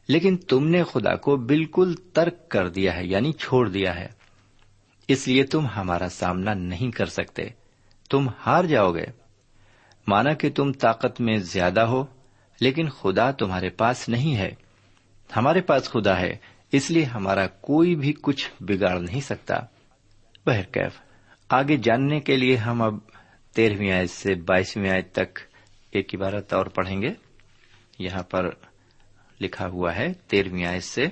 لیکن 0.08 0.38
تم 0.38 0.68
نے 0.68 0.84
خدا 0.84 1.16
کو 1.16 1.36
بالکل 1.36 1.96
ترک 2.14 2.50
کر 2.50 2.70
دیا 2.70 2.96
ہے 2.96 3.06
یعنی 3.06 3.32
چھوڑ 3.34 3.70
دیا 3.70 3.96
ہے۔ 3.96 4.08
اس 5.08 5.28
لیے 5.28 5.44
تم 5.44 5.66
ہمارا 5.66 6.10
سامنا 6.10 6.54
نہیں 6.54 6.92
کر 6.92 7.06
سکتے۔ 7.06 7.50
تم 8.10 8.28
ہار 8.46 8.64
جاؤ 8.64 8.92
گے۔ 8.92 9.06
مانا 10.08 10.34
کہ 10.34 10.50
تم 10.50 10.72
طاقت 10.72 11.22
میں 11.22 11.38
زیادہ 11.38 11.82
ہو، 11.82 12.06
لیکن 12.62 12.90
خدا 12.90 13.32
تمہارے 13.32 13.70
پاس 13.70 14.10
نہیں 14.10 14.36
ہے۔ 14.36 14.69
ہمارے 15.38 15.62
پاس 15.62 15.90
خدا 15.90 16.20
ہے، 16.20 16.38
اس 16.72 16.92
لیے 16.92 17.04
ہمارا 17.04 17.48
کوئی 17.48 17.96
بھی 17.96 18.14
کچھ 18.22 18.50
بگاڑ 18.60 19.00
نہیں 19.00 19.22
سکتا۔ 19.22 19.56
بہرکیف 20.46 21.02
آگے 21.50 21.78
جاننے 21.78 22.20
کے 22.20 22.38
لیے 22.38 22.56
ہم 22.56 22.82
اب 22.82 22.94
تیرہویں 23.56 23.92
آیت 23.92 24.10
سے 24.10 24.36
بائیسویں 24.36 24.90
آیت 24.90 25.12
تک 25.12 25.40
ایک 25.92 26.16
عبارت 26.16 26.54
اور 26.54 26.66
پڑھیں 26.66 27.02
گے۔ 27.02 27.14
یہاں 28.00 28.24
پر 28.24 28.50
لکھا 29.42 29.68
ہوا 29.68 29.96
ہے 29.96 30.14
تیرہویں 30.14 30.66
آیت 30.66 30.84
سے، 30.84 31.06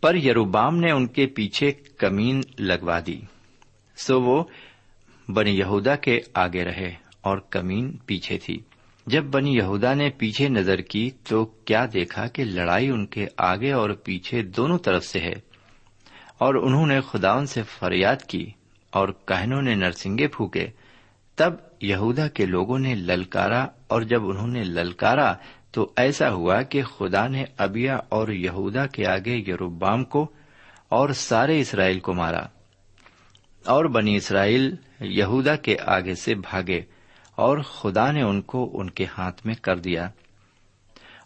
پر 0.00 0.14
یروبام 0.14 0.76
نے 0.76 0.90
ان 0.90 1.06
کے 1.06 1.26
پیچھے 1.26 1.72
کمین 1.72 2.40
لگوا 2.58 3.00
دی، 3.06 3.20
سو 3.96 4.20
وہ 4.20 4.44
بنی 5.28 5.50
یہودا 5.50 5.96
کے 5.96 6.20
آگے 6.34 6.64
رہے 6.64 6.94
اور 7.20 7.38
کمین 7.38 7.96
پیچھے 8.06 8.38
تھی۔ 8.38 8.58
جب 9.06 9.24
بنی 9.24 9.56
یہودا 9.56 9.94
نے 9.94 10.10
پیچھے 10.10 10.48
نظر 10.48 10.80
کی 10.80 11.10
تو 11.28 11.44
کیا 11.44 11.86
دیکھا 11.92 12.26
کہ 12.26 12.44
لڑائی 12.44 12.88
ان 12.88 13.06
کے 13.06 13.26
آگے 13.38 13.72
اور 13.72 13.90
پیچھے 13.90 14.42
دونوں 14.42 14.78
طرف 14.78 15.04
سے 15.04 15.20
ہے 15.20 15.32
اور 16.38 16.54
انہوں 16.54 16.86
نے 16.86 17.00
خداون 17.00 17.46
سے 17.46 17.62
فریاد 17.62 18.16
کی 18.28 18.50
اور 18.90 19.08
کہنوں 19.08 19.62
نے 19.62 19.74
نرسنگے 19.74 20.28
پھونکے۔ 20.28 20.66
تب 21.36 21.52
یہودا 21.80 22.28
کے 22.28 22.46
لوگوں 22.46 22.78
نے 22.78 22.94
للکارا 22.94 23.66
اور 23.86 24.02
جب 24.02 24.28
انہوں 24.28 24.48
نے 24.48 24.64
للکارا 24.64 25.34
تو 25.72 25.92
ایسا 25.96 26.30
ہوا 26.30 26.62
کہ 26.62 26.82
خدا 26.82 27.26
نے 27.26 27.44
ابیا 27.58 27.98
اور 28.08 28.28
یہودا 28.28 28.86
کے 28.86 29.06
آگے 29.06 29.36
یروبام 29.36 30.04
کو 30.04 30.30
اور 30.88 31.08
سارے 31.08 31.60
اسرائیل 31.60 32.00
کو 32.00 32.14
مارا 32.14 32.42
اور 33.66 33.84
بنی 33.84 34.16
اسرائیل 34.16 34.74
یہودا 35.00 35.56
کے 35.56 35.76
آگے 35.86 36.14
سے 36.14 36.34
بھاگے۔ 36.34 36.93
اور 37.34 37.58
خدا 37.58 38.12
نے 38.12 38.22
ان 38.22 38.42
کو 38.42 38.70
ان 38.74 38.90
کے 38.90 39.06
ہاتھ 39.18 39.46
میں 39.46 39.54
کر 39.54 39.76
دیا۔ 39.76 40.10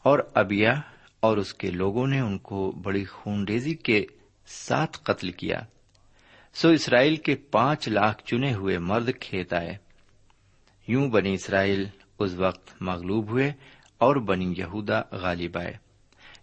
اور 0.02 0.18
ابیا 0.34 0.74
اور 1.20 1.36
اس 1.36 1.54
کے 1.54 1.70
لوگوں 1.70 2.06
نے 2.06 2.20
ان 2.20 2.38
کو 2.38 2.72
بڑی 2.82 3.04
خونریزی 3.04 3.74
کے 3.74 4.06
ساتھ 4.46 4.98
قتل 5.02 5.30
کیا۔ 5.30 5.60
سو 6.54 6.68
اسرائیل 6.68 7.16
کے 7.16 7.34
پانچ 7.34 7.88
لاکھ 7.88 8.24
چنے 8.24 8.54
ہوئے 8.54 8.78
مرد 8.78 9.10
کھیت 9.20 9.52
آئے۔ 9.52 9.76
یوں 10.88 11.10
بنی 11.10 11.32
اسرائیل 11.32 11.86
اس 12.18 12.34
وقت 12.34 12.82
مغلوب 12.82 13.30
ہوئے 13.30 13.52
اور 13.98 14.16
بنی 14.16 14.54
یہودا 14.56 15.00
غالب 15.12 15.58
آئے۔ 15.58 15.72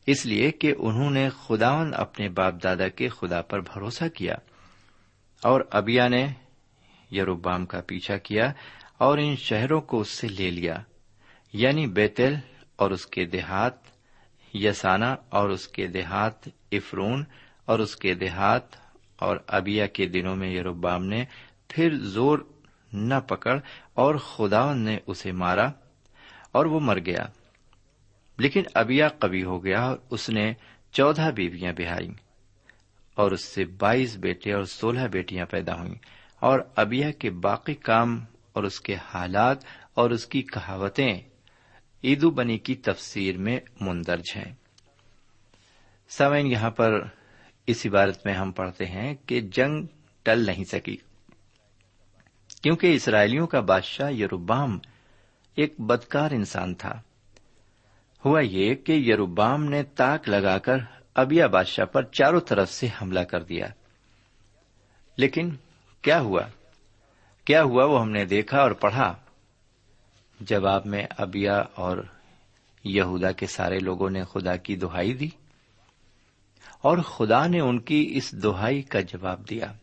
اس 0.08 0.25
لیے 0.25 0.51
کہ 0.51 0.73
انہوں 0.78 1.12
نے 1.12 1.30
خداون 1.30 1.93
اپنے 1.95 2.30
باپ 2.30 2.54
دادا 2.63 2.88
کے 2.88 3.10
خدا 3.10 3.41
پر 3.41 3.60
بھروسہ 3.60 4.08
کیا۔ 4.08 4.36
اور 5.43 5.62
ابیا 5.71 6.08
نے 6.08 6.28
یروبام 7.12 7.65
کا 7.65 7.82
پیچھا 7.88 8.17
کیا۔ 8.17 8.51
اور 8.97 9.17
ان 9.17 9.36
شہروں 9.36 9.81
کو 9.81 9.99
اس 9.99 10.10
سے 10.10 10.27
لے 10.27 10.51
لیا 10.51 10.75
یعنی 11.53 11.88
بیتل 11.88 12.36
اور 12.75 12.91
اس 12.91 13.08
کے 13.08 13.25
دیہات 13.25 13.73
یسانا 14.53 15.15
اور 15.29 15.49
اس 15.49 15.67
کے 15.67 15.88
دیہات، 15.88 16.47
افرون 16.71 17.23
اور 17.65 17.79
اس 17.79 17.95
کے 17.95 18.13
دیہات، 18.13 18.62
اور 19.15 19.38
ابیا 19.47 19.88
کے 19.88 20.05
دنوں 20.05 20.36
میں 20.36 20.49
یروبام 20.49 21.05
نے 21.05 21.25
پھر 21.67 21.97
زور 21.97 22.39
نہ 22.93 23.19
پکڑ 23.27 23.60
اور 23.93 24.15
خدا 24.15 24.73
نے 24.73 24.97
اسے 25.08 25.31
مارا 25.31 25.65
اور 26.51 26.65
وہ 26.65 26.79
مر 26.79 26.99
گیا۔ 26.99 27.25
لیکن 28.38 28.62
ابیا 28.73 29.08
کبھی 29.08 29.43
ہو 29.43 29.65
گیا 29.65 29.81
اور 29.81 29.97
اس 30.10 30.29
نے 30.29 30.53
چودہ 30.91 31.31
بیویاں 31.36 31.73
بہائی 31.77 32.10
اور 33.15 33.31
اس 33.31 33.43
سے 33.43 33.65
بائیس 33.65 34.17
بیٹے 34.17 34.53
اور 34.53 34.63
سولہ 34.63 35.08
بیٹیاں 35.08 35.45
پیدا 35.45 35.79
ہوئیں 35.79 35.95
اور 36.39 36.60
ابیا 36.75 37.12
کے 37.12 37.29
باقی 37.29 37.73
کام 37.73 38.19
اور 38.56 38.63
اس 38.63 38.82
کے 38.82 38.96
حالات 38.96 39.58
اور 39.94 40.10
اس 40.10 40.26
کی 40.26 40.41
کہاوتیں 40.41 41.22
عیدو 42.04 42.30
بنی 42.30 42.58
کی 42.58 42.76
تفسیر 42.76 43.38
میں 43.38 43.60
مندرج 43.82 44.24
ہیں۔ 44.36 44.54
سوئن 46.10 46.48
یہاں 46.48 46.72
پر 46.72 47.04
اس 47.68 47.86
عبارت 47.86 48.26
میں 48.26 48.34
ہم 48.34 48.52
پڑھتے 48.52 48.86
ہیں 48.86 49.15
کہ 49.26 49.41
جنگ 49.41 49.86
ٹل 50.24 50.46
نہیں 50.46 50.63
سکی۔ 50.63 50.98
کیونکہ 52.63 52.96
اسرائیلیوں 52.96 53.48
کا 53.48 53.60
بادشاہ 53.60 54.12
یروبام 54.12 54.80
ایک 55.56 55.74
بدکار 55.80 56.32
انسان 56.32 56.74
تھا۔ 56.74 57.02
ہوا 58.26 58.39
یہ 58.39 58.76
کہ 58.76 58.91
یروبام 58.91 59.65
نے 59.65 59.84
تاک 59.84 60.30
لگا 60.30 60.58
کر 60.58 60.78
ابیا 61.15 61.48
بادشاہ 61.48 61.86
پر 61.86 62.04
چاروں 62.04 62.39
طرف 62.39 62.72
سے 62.72 62.88
حملہ 63.02 63.20
کر 63.20 63.44
دیا۔ 63.44 63.68
لیکن 65.18 65.50
کیا 66.02 66.20
ہوا؟ 66.20 66.41
کیا 67.45 67.63
ہوا 67.63 67.86
وہ 67.86 68.01
ہم 68.01 68.10
نے 68.12 68.25
دیکھا 68.25 68.58
اور 68.58 68.71
پڑھا؟ 68.71 69.13
جواب 70.39 70.86
میں 70.86 71.03
ابیا 71.17 71.63
اور 71.75 71.97
یہودا 72.84 73.31
کے 73.31 73.47
سارے 73.47 73.79
لوگوں 73.79 74.10
نے 74.10 74.23
خدا 74.23 74.55
کی 74.55 74.75
دہائی 74.75 75.13
دی، 75.13 75.29
اور 76.81 76.97
خدا 76.97 77.47
نے 77.47 77.60
ان 77.60 77.79
کی 77.79 78.12
اس 78.13 78.43
دہائی 78.43 78.81
کا 78.81 78.99
جواب 78.99 79.49
دیا۔ 79.49 79.73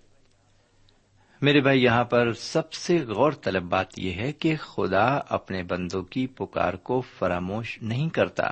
میرے 1.42 1.60
بھائی، 1.60 1.82
یہاں 1.82 2.04
پر 2.04 2.32
سب 2.32 2.72
سے 2.72 2.98
غور 2.98 3.32
طلب 3.32 3.62
بات 3.62 3.98
یہ 3.98 4.12
ہے 4.12 4.32
کہ 4.32 4.56
خدا 4.56 5.18
اپنے 5.28 5.62
بندوں 5.62 6.02
کی 6.02 6.26
پکار 6.26 6.74
کو 6.74 7.00
فراموش 7.00 7.78
نہیں 7.82 8.08
کرتا۔ 8.08 8.50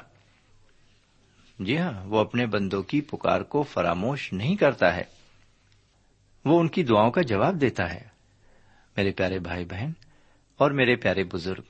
جی 1.58 1.78
ہاں 1.78 2.06
وہ 2.06 2.18
اپنے 2.18 2.46
بندوں 2.46 2.82
کی 2.82 3.00
پکار 3.00 3.40
کو 3.40 3.62
فراموش 3.62 4.32
نہیں 4.32 4.56
کرتا 4.56 4.96
ہے۔ 4.96 5.04
وہ 6.44 6.60
ان 6.60 6.68
کی 6.68 6.82
دعاؤں 6.82 7.10
کا 7.10 7.22
جواب 7.22 7.60
دیتا 7.60 7.94
ہے۔ 7.94 8.09
میرے 8.96 9.10
پیارے 9.10 9.38
بھائی 9.38 9.64
بہن 9.64 9.92
اور 10.56 10.70
میرے 10.70 10.96
پیارے 10.96 11.24
بزرگ، 11.24 11.62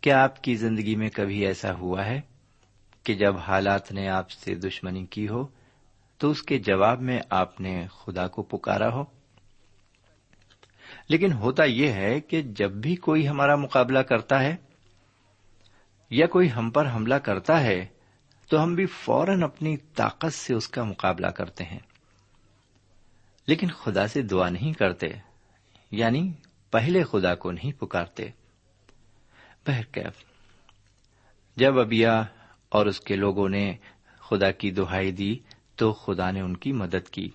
کیا 0.00 0.22
آپ 0.22 0.42
کی 0.42 0.56
زندگی 0.56 0.96
میں 0.96 1.10
کبھی 1.14 1.46
ایسا 1.46 1.72
ہوا 1.72 2.06
ہے 2.06 2.20
کہ 3.04 3.14
جب 3.14 3.36
حالات 3.36 3.92
نے 3.92 4.08
آپ 4.08 4.30
سے 4.30 4.54
دشمنی 4.54 5.06
کی 5.06 5.28
ہو 5.28 5.46
تو 6.18 6.30
اس 6.30 6.42
کے 6.42 6.58
جواب 6.58 7.00
میں 7.00 7.20
آپ 7.30 7.60
نے 7.60 7.86
خدا 7.92 8.28
کو 8.28 8.42
پکارا 8.42 8.88
ہو؟ 8.92 9.04
لیکن 11.08 11.32
ہوتا 11.32 11.64
یہ 11.64 11.92
ہے 11.92 12.20
کہ 12.20 12.42
جب 12.42 12.70
بھی 12.70 12.96
کوئی 12.96 13.28
ہمارا 13.28 13.56
مقابلہ 13.56 13.98
کرتا 13.98 14.42
ہے 14.42 14.56
یا 16.10 16.26
کوئی 16.26 16.52
ہم 16.52 16.70
پر 16.70 16.90
حملہ 16.90 17.14
کرتا 17.14 17.60
ہے 17.60 17.86
تو 18.48 18.62
ہم 18.62 18.74
بھی 18.74 18.86
فوراً 18.86 19.42
اپنی 19.42 19.76
طاقت 19.76 20.34
سے 20.34 20.54
اس 20.54 20.68
کا 20.68 20.84
مقابلہ 20.84 21.26
کرتے 21.26 21.64
ہیں۔ 21.64 21.78
لیکن 23.46 23.68
خدا 23.68 24.06
سے 24.06 24.22
دعا 24.22 24.48
نہیں 24.50 24.72
کرتے۔ 24.72 25.08
یعنی 25.92 26.32
پہلے 26.72 27.02
خدا 27.02 27.34
کو 27.34 27.50
نہیں 27.50 27.72
پکارتے۔ 27.72 28.28
بہرکیف 29.66 30.24
جب 31.56 31.78
ابیا 31.78 32.24
اور 32.68 32.86
اس 32.86 33.00
کے 33.00 33.16
لوگوں 33.16 33.48
نے 33.48 33.72
خدا 34.20 34.50
کی 34.50 34.70
دہائی 34.70 35.10
دی 35.12 35.34
تو 35.76 35.92
خدا 35.92 36.30
نے 36.30 36.40
ان 36.40 36.56
کی 36.56 36.72
مدد 36.72 37.08
کی 37.08 37.28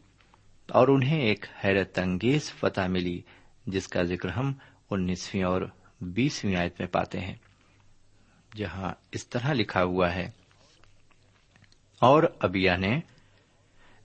اور 0.70 0.88
انہیں 0.88 1.22
ایک 1.22 1.46
حیرت 1.63 2.00
انگیز 2.00 2.52
فتح 2.54 2.88
ملی، 2.89 3.22
جس 3.68 3.88
کا 3.88 4.04
ذکر 4.04 4.30
ہم 4.30 4.54
انیسویں 4.91 5.44
اور 5.44 5.62
بیسویں 6.02 6.56
آیت 6.56 6.80
میں 6.80 6.88
پاتے 6.88 7.20
ہیں۔ 7.20 7.36
جہاں 8.56 8.91
اس 9.12 9.28
طرح 9.28 9.54
لکھا 9.54 9.84
ہوا 9.84 10.13
ہے، 10.15 10.30
اور 12.02 12.24
ابیا 12.39 12.76
نے 12.78 13.00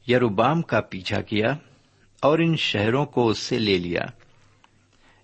یروبام 0.09 0.63
کا 0.63 0.81
پیچھا 0.81 1.21
کیا 1.21 1.55
اور 2.23 2.39
ان 2.39 2.57
شہروں 2.57 3.05
کو 3.07 3.29
اس 3.29 3.39
سے 3.39 3.59
لے 3.59 3.79
لیا۔ 3.79 4.03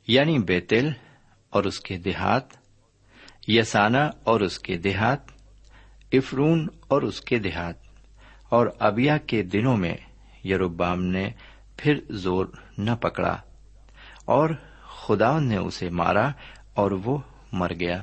یعنی 0.08 0.38
بیتل 0.38 0.88
اور 1.50 1.64
اس 1.64 1.80
کے 1.80 1.96
دیہات 1.96 2.54
یسانا 3.48 4.04
اور 4.24 4.40
اس 4.40 4.58
کے 4.58 4.76
دیہات، 4.76 5.20
افرون 6.12 6.68
اور 6.88 7.02
اس 7.02 7.20
کے 7.20 7.38
دیہات، 7.38 7.74
اور 8.48 8.66
ابیا 8.78 9.16
کے 9.16 9.42
دنوں 9.42 9.76
میں 9.76 9.94
یروبام 10.44 11.04
نے 11.04 11.28
پھر 11.76 11.94
زور 12.10 12.46
نہ 12.78 12.90
پکڑا، 12.90 13.36
اور 14.24 14.50
خدا 14.98 15.38
نے 15.38 15.56
اسے 15.56 15.90
مارا 15.90 16.28
اور 16.74 16.90
وہ 16.90 17.18
مر 17.52 17.72
گیا۔ 17.80 18.02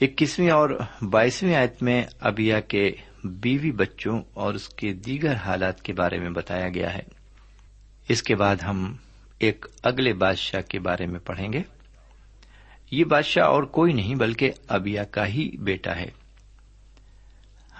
اکیسویں 0.00 0.50
اور 0.50 0.70
بائیسویں 1.10 1.54
آیت 1.54 1.82
میں 1.82 2.02
ابیا 2.20 2.60
کے 2.60 2.90
بیوی 3.24 3.70
بچوں 3.72 4.20
اور 4.34 4.54
اس 4.54 4.68
کے 4.68 4.92
دیگر 4.92 5.34
حالات 5.34 5.82
کے 5.82 5.92
بارے 5.92 6.18
میں 6.18 6.30
بتایا 6.30 6.68
گیا 6.68 6.94
ہے۔ 6.94 7.02
اس 8.08 8.22
کے 8.22 8.34
بعد 8.34 8.56
ہم 8.56 8.94
ایک 9.42 9.66
اگلے 9.82 10.12
بادشاہ 10.12 10.60
کے 10.60 10.78
بارے 10.78 11.06
میں 11.06 11.20
پڑھیں 11.20 11.52
گے۔ 11.52 11.62
یہ 12.90 13.04
بادشاہ 13.04 13.44
اور 13.44 13.62
کوئی 13.62 13.92
نہیں 13.92 14.14
بلکہ 14.14 14.50
ابیا 14.68 15.04
کا 15.04 15.26
ہی 15.26 15.50
بیٹا 15.56 15.96
ہے۔ 15.96 16.10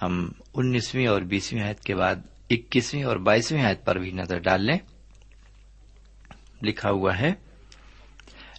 ہم 0.03 0.33
انیسویں 0.55 1.07
اور 1.07 1.23
بیسویں 1.23 1.63
آیت 1.63 1.81
کے 1.81 1.95
بعد 1.95 2.15
اکیسویں 2.51 3.05
اور 3.05 3.17
بائیسویں 3.17 3.63
آیت 3.63 3.85
پر 3.85 3.97
بھی 3.97 4.11
نظر 4.11 4.39
ڈال 4.39 4.65
لیں۔ 4.65 4.79
لکھا 6.63 6.91
ہوا 6.91 7.19
ہے، 7.19 7.33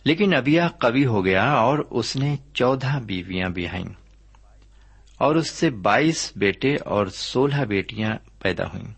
لیکن 0.04 0.36
ابیا 0.36 0.68
کبھی 0.68 1.06
ہو 1.06 1.26
گیا 1.26 1.52
اور 1.52 1.80
اس 1.90 2.16
نے 2.16 2.36
چودہ 2.54 3.00
بیویاں 3.06 3.50
بہائیں 3.50 3.94
اور 5.18 5.36
اس 5.36 5.50
سے 5.50 5.70
بائیس 5.70 6.34
بیٹے 6.36 6.76
اور 6.76 7.08
سولہ 7.08 7.66
بیٹیاں 7.66 8.10
پیدا 8.42 8.64
ہوئیں۔ 8.64 8.94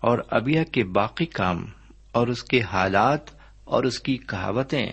اور 0.00 0.18
ابیا 0.30 0.64
کے 0.64 0.84
باقی 0.84 1.26
کام 1.26 1.66
اور 2.14 2.26
اس 2.26 2.44
کے 2.44 2.62
حالات 2.62 3.20
اور 3.64 3.84
اس 3.84 4.00
کی 4.00 4.16
کہاوتیں 4.16 4.92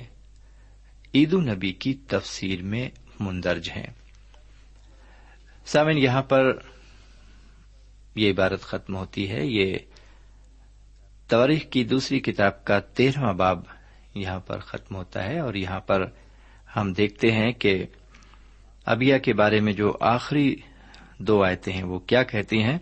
عید 1.15 1.33
النبی 1.33 1.73
کی 1.73 1.93
تفسیر 1.93 2.61
میں 2.61 2.89
مندرج 3.19 3.69
ہیں۔ 3.69 3.87
سامن 5.65 5.97
یہاں 5.97 6.21
پر 6.21 6.53
یہ 8.15 8.31
عبارت 8.31 8.61
ختم 8.61 8.95
ہوتی 8.95 9.31
ہے۔ 9.31 9.45
یہ 9.45 9.77
تاریخ 11.27 11.63
کی 11.69 11.83
دوسری 11.83 12.19
کتاب 12.19 12.65
کا 12.65 12.79
تیرہواں 12.79 13.33
باب 13.33 13.59
یہاں 14.15 14.39
پر 14.39 14.59
ختم 14.59 14.95
ہوتا 14.95 15.23
ہے 15.23 15.39
اور 15.39 15.53
یہاں 15.53 15.79
پر 15.79 16.05
ہم 16.75 16.93
دیکھتے 16.93 17.31
ہیں 17.31 17.51
کہ 17.51 17.85
ابیا 18.85 19.17
کے 19.17 19.33
بارے 19.33 19.59
میں 19.59 19.73
جو 19.73 19.97
آخری 19.99 20.55
دو 21.17 21.43
آیتیں 21.43 21.73
ہیں 21.73 21.83
وہ 21.83 21.99
کیا 21.99 22.23
کہتی 22.23 22.63
ہیں؟ 22.63 22.77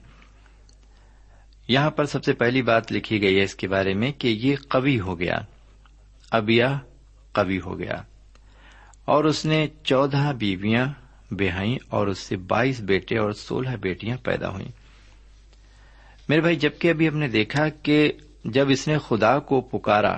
یہاں 1.70 1.92
پر 1.92 2.06
سب 2.06 2.24
سے 2.24 2.34
پہلی 2.34 2.62
بات 2.62 2.92
لکھی 2.92 3.22
گئی 3.22 3.38
ہے 3.38 3.44
اس 3.44 3.56
کے 3.56 3.68
بارے 3.68 3.94
میں 3.94 4.12
کہ 4.12 4.28
یہ 4.28 4.56
قوی 4.68 5.00
ہو 5.00 5.20
گیا۔ 5.20 5.40
ابیا 6.32 6.80
قوی 7.32 7.60
ہو 7.66 7.80
گیا۔ 7.80 8.02
اور 9.06 9.24
اس 9.24 9.46
نے 9.46 9.68
چودہ 9.84 10.32
بیویاں 10.38 10.86
بہائیں 11.32 11.78
اور 11.90 12.08
اس 12.08 12.20
سے 12.20 12.36
بائیس 12.36 12.80
بیٹے 12.80 13.18
اور 13.18 13.32
سولہ 13.32 13.70
بیٹیاں 13.70 14.18
پیدا 14.18 14.50
ہوئیں۔ 14.50 14.72
میرے 16.30 16.42
بھائی، 16.42 16.56
جبکہ 16.56 16.90
ابھی 16.90 17.08
ہم 17.08 17.18
نے 17.18 17.28
دیکھا 17.28 17.70
کہ 17.70 18.12
جب 18.46 18.66
اس 18.70 18.88
نے 18.88 18.98
خدا 19.08 19.40
کو 19.40 19.62
پکارا، 19.62 20.16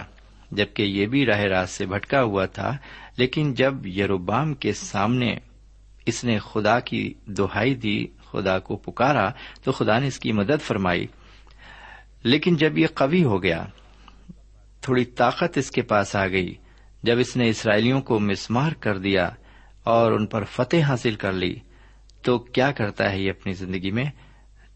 جبکہ 0.51 0.83
یہ 0.83 1.05
بھی 1.05 1.25
راہ 1.25 1.39
راست 1.39 1.73
سے 1.73 1.85
بھٹکا 1.85 2.23
ہوا 2.23 2.45
تھا، 2.45 2.77
لیکن 3.17 3.53
جب 3.53 3.87
یروبام 3.87 4.53
کے 4.53 4.73
سامنے 4.73 5.35
اس 6.05 6.23
نے 6.23 6.39
خدا 6.39 6.79
کی 6.79 7.13
دہائی 7.25 7.75
دی، 7.75 8.05
خدا 8.31 8.59
کو 8.59 8.75
پکارا، 8.75 9.29
تو 9.63 9.71
خدا 9.71 9.99
نے 9.99 10.07
اس 10.07 10.19
کی 10.19 10.31
مدد 10.31 10.61
فرمائی۔ 10.61 11.07
لیکن 12.23 12.55
جب 12.55 12.77
یہ 12.77 12.88
قوی 12.93 13.23
ہو 13.23 13.43
گیا، 13.43 13.65
تھوڑی 14.81 15.05
طاقت 15.05 15.57
اس 15.57 15.71
کے 15.71 15.81
پاس 15.81 16.15
آ 16.15 16.27
گئی۔ 16.27 16.55
جب 17.03 17.19
اس 17.19 17.38
نے 17.38 17.49
اسرائیلیوں 17.49 18.01
کو 18.01 18.19
مسمار 18.19 18.71
کر 18.71 18.97
دیا 18.97 19.29
اور 19.84 20.12
ان 20.12 20.25
پر 20.25 20.43
فتح 20.43 20.77
حاصل 20.77 21.15
کر 21.15 21.34
لی، 21.34 21.60
تو 22.21 22.39
کیا 22.39 22.71
کرتا 22.71 23.12
ہے 23.12 23.19
یہ 23.19 23.29
اپنی 23.29 23.53
زندگی 23.53 23.91
میں؟ 23.91 24.05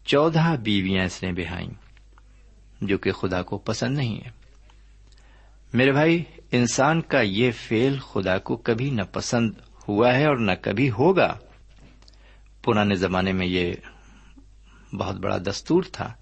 چودہ 0.04 0.56
بیویاں 0.62 1.04
اس 1.04 1.22
نے 1.22 1.32
بہائیں، 1.32 1.70
جو 2.80 2.98
کہ 2.98 3.12
خدا 3.12 3.42
کو 3.42 3.58
پسند 3.58 3.96
نہیں 3.96 4.16
ہے 4.16 4.30
میرے 5.72 5.92
بھائی، 5.92 6.24
انسان 6.52 7.00
کا 7.00 7.20
یہ 7.20 7.50
فیل 7.50 7.98
خدا 7.98 8.38
کو 8.38 8.56
کبھی 8.56 8.90
نہ 8.90 9.02
پسند 9.12 9.50
ہوا 9.88 10.14
ہے 10.16 10.26
اور 10.26 10.36
نہ 10.36 10.52
کبھی 10.62 10.90
ہوگا۔ 10.90 11.38
پرانے 12.62 12.94
زمانے 12.94 13.32
میں 13.32 13.46
یہ 13.46 13.74
بہت 14.92 15.16
بڑا 15.16 15.38
دستور 15.38 15.82
تھا۔ 15.92 16.12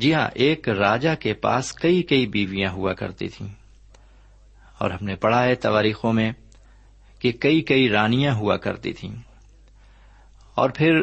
جی 0.00 0.14
ہاں 0.14 0.28
ایک 0.34 0.68
راجا 0.68 1.14
کے 1.14 1.34
پاس 1.34 1.72
کئی 1.72 2.02
کئی 2.02 2.26
بیویاں 2.26 2.70
ہوا 2.70 2.92
کرتی 2.92 3.28
تھیں۔ 3.28 3.48
اور 4.78 4.90
ہم 4.90 5.04
نے 5.04 5.16
پڑھا 5.16 5.44
ہے 5.44 5.54
تواریخوں 5.54 6.12
میں 6.12 6.32
کہ 7.18 7.32
کئی 7.32 7.60
کئی 7.60 7.88
رانیاں 7.88 8.34
ہوا 8.34 8.56
کرتی 8.56 8.92
تھیں۔ 8.92 9.14
اور 10.54 10.70
پھر 10.70 11.02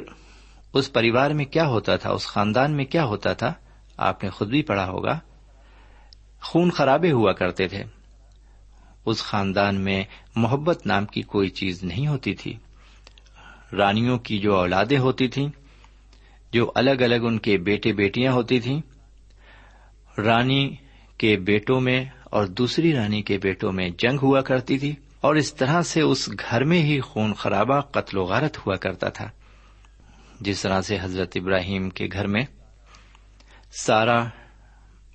اس 0.74 0.94
پریوار 0.94 1.32
میں 1.32 1.46
کیا 1.46 1.68
ہوتا 1.68 1.96
تھا؟ 1.96 2.10
اس 2.10 2.28
خاندان 2.28 2.72
میں 2.72 2.86
کیا 2.86 3.04
ہوتا 3.04 3.34
تھا؟ 3.34 3.54
آپ 3.98 4.24
نے 4.24 4.30
خود 4.30 4.50
بھی 4.50 4.62
پڑھا 4.62 4.90
ہوگا۔ 4.90 5.20
خون 6.42 6.72
خرابے 6.72 7.12
ہوا 7.12 7.34
کرتے 7.34 7.68
تھے۔ 7.68 7.84
اس 9.06 9.24
خاندان 9.24 9.76
میں 9.76 10.04
محبت 10.36 10.86
نام 10.86 11.06
کی 11.06 11.22
کوئی 11.22 11.50
چیز 11.50 11.84
نہیں 11.84 12.08
ہوتی 12.08 12.34
تھی۔ 12.34 12.54
رانیوں 13.74 14.18
کی 14.18 14.40
جو 14.40 14.56
اولادیں 14.56 15.00
ہوتی 15.00 15.28
تھیں 15.28 15.50
جو 16.52 16.72
الگ 16.76 17.02
الگ 17.02 17.26
ان 17.26 17.40
کے 17.40 17.58
بیٹے 17.58 17.94
بیٹیاں 17.94 18.34
ہوتی 18.34 18.60
تھیں، 18.60 18.82
رانی 20.18 20.76
کے 21.18 21.38
بیٹوں 21.38 21.80
میں 21.82 22.06
اور 22.24 22.46
دوسری 22.46 22.94
رانی 22.96 23.22
کے 23.22 23.38
بیٹوں 23.38 23.72
میں 23.72 23.90
جنگ 23.90 24.20
ہوا 24.22 24.42
کرتی 24.42 24.78
تھی، 24.78 24.96
اور 25.22 25.36
اس 25.36 25.54
طرح 25.54 25.82
سے 25.82 26.02
اس 26.02 26.30
گھر 26.30 26.64
میں 26.64 26.82
ہی 26.82 27.00
خون 27.00 27.34
خرابہ، 27.34 27.82
قتل 27.82 28.18
و 28.18 28.24
غارت 28.24 28.58
ہوا 28.58 28.76
کرتا 28.76 29.10
تھا۔ 29.10 29.30
جس 30.42 30.62
طرح 30.62 30.82
سے 30.82 30.98
حضرت 31.02 31.32
ابراہیم 31.36 31.90
کے 31.90 32.08
گھر 32.12 32.28
میں 32.28 32.44
سارا 33.80 34.20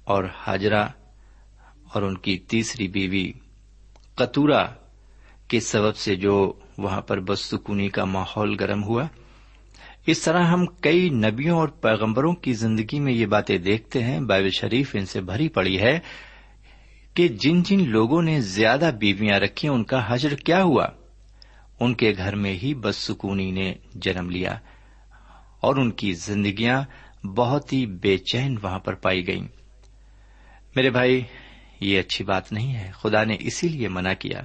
اور 0.05 0.25
حاجرہ 0.37 0.87
اور 1.93 2.03
ان 2.03 2.17
کی 2.17 2.39
تیسری 2.39 2.89
بیوی 2.89 3.33
قطورا 4.15 4.65
کے 5.49 5.61
سبب 5.61 5.97
سے 5.97 6.15
جو 6.17 6.53
وہاں 6.79 7.01
پر 7.01 7.21
بدسکونی 7.21 7.89
کا 7.89 8.05
ماحول 8.05 8.57
گرم 8.61 8.85
ہوا 8.85 9.05
اس 10.07 10.21
طرح 10.21 10.43
ہم 10.43 10.67
کئی 10.67 11.09
نبیوں 11.09 11.59
اور 11.59 11.69
پیغمبروں 11.69 12.35
کی 12.35 12.53
زندگی 12.53 13.01
میں 13.01 13.13
یہ 13.13 13.27
باتیں 13.27 13.59
دیکھتے 13.59 14.03
ہیں، 14.03 14.21
بائبل 14.21 14.51
شریف 14.51 14.97
ان 14.99 15.07
سے 15.07 15.21
بھری 15.21 15.49
پڑی 15.49 15.81
ہے 15.81 15.99
کہ 17.15 17.29
جن 17.29 17.63
جن 17.63 17.91
لوگوں 17.91 18.23
نے 18.23 18.41
زیادہ 18.41 18.91
بیویاں 18.99 19.41
رکھی 19.41 19.69
ان 19.69 19.85
کا 19.85 20.15
حجر 20.15 20.35
کیا 20.35 20.63
ہوا؟ 20.63 20.87
ان 21.81 21.95
کے 21.95 22.15
گھر 22.17 22.37
میں 22.37 22.59
ہی 22.63 22.75
بدسکونی 22.75 23.51
نے 23.51 23.75
جنم 23.95 24.31
لیا 24.31 24.59
اور 25.61 25.77
ان 25.77 25.91
کی 25.91 26.13
زندگیاں 26.13 26.83
بہت 27.27 27.73
ہی 27.73 27.87
بے 27.87 28.19
چین 28.19 28.57
وہاں 28.63 28.79
پر 28.79 28.95
پائی 28.95 29.27
گئیں۔ 29.27 29.49
میرے 30.77 30.91
بھائی، 30.91 31.23
یہ 31.81 31.99
اچھی 31.99 32.25
بات 32.25 32.53
نہیں 32.53 32.75
ہے، 32.75 32.91
خدا 32.95 33.25
نے 33.25 33.37
اسی 33.41 33.69
لیے 33.69 33.89
منع 33.89 34.13
کیا۔ 34.13 34.41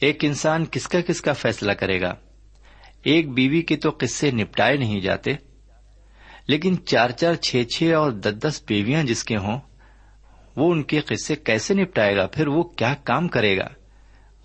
ایک 0.00 0.24
انسان 0.24 0.64
کس 0.64 0.88
کا 0.88 1.00
کس 1.00 1.20
کا 1.20 1.32
فیصلہ 1.32 1.72
کرے 1.72 2.00
گا؟ 2.00 2.14
ایک 3.02 3.30
بیوی 3.30 3.62
کے 3.62 3.76
تو 3.76 3.90
قصے 3.98 4.30
نپٹائے 4.30 4.76
نہیں 4.76 5.00
جاتے، 5.00 5.32
لیکن 6.46 6.74
چار 6.86 7.10
چار 7.10 7.34
چھ 7.34 7.62
چھ 7.64 7.92
اور 7.96 8.10
دس 8.10 8.34
دس 8.42 8.62
بیویاں 8.68 9.02
جس 9.02 9.24
کے 9.24 9.36
ہوں، 9.36 9.60
وہ 10.56 10.72
ان 10.72 10.82
کے 10.82 11.00
قصے 11.00 11.36
کیسے 11.36 11.74
نپٹائے 11.74 12.16
گا؟ 12.16 12.26
پھر 12.26 12.46
وہ 12.46 12.62
کیا 12.62 12.94
کام 13.04 13.28
کرے 13.28 13.56
گا؟ 13.56 13.68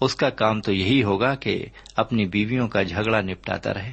اس 0.02 0.16
کا 0.16 0.30
کام 0.30 0.62
تو 0.62 0.74
یہی 0.74 1.04
ہوگا 1.04 1.36
کہ 1.36 1.66
اپنی 1.96 2.26
بیویوں 2.26 2.68
کا 2.68 2.84
جھگڑا 2.84 3.22
نپٹاتا 3.22 3.74
رہے، 3.74 3.92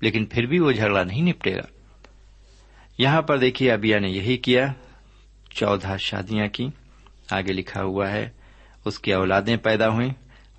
لیکن 0.00 0.24
پھر 0.24 0.46
بھی 0.46 0.58
وہ 0.58 0.72
جھگڑا 0.72 1.04
نہیں 1.04 1.22
نپٹے 1.22 1.54
گا۔ 1.54 1.66
یہاں 2.98 3.22
پر 3.22 3.38
دیکھیے 3.38 3.72
ابیا 3.72 3.98
نے 3.98 4.08
یہی 4.08 4.36
کیا، 4.36 4.72
چودہ 5.50 5.96
شادیاں 5.98 6.46
کی، 6.46 6.66
آگے 7.30 7.52
لکھا 7.52 7.82
ہوا 7.82 8.10
ہے، 8.10 8.28
اس 8.84 8.98
کی 8.98 9.12
اولادیں 9.12 9.56
پیدا 9.56 9.88
ہوئیں۔ 9.88 10.10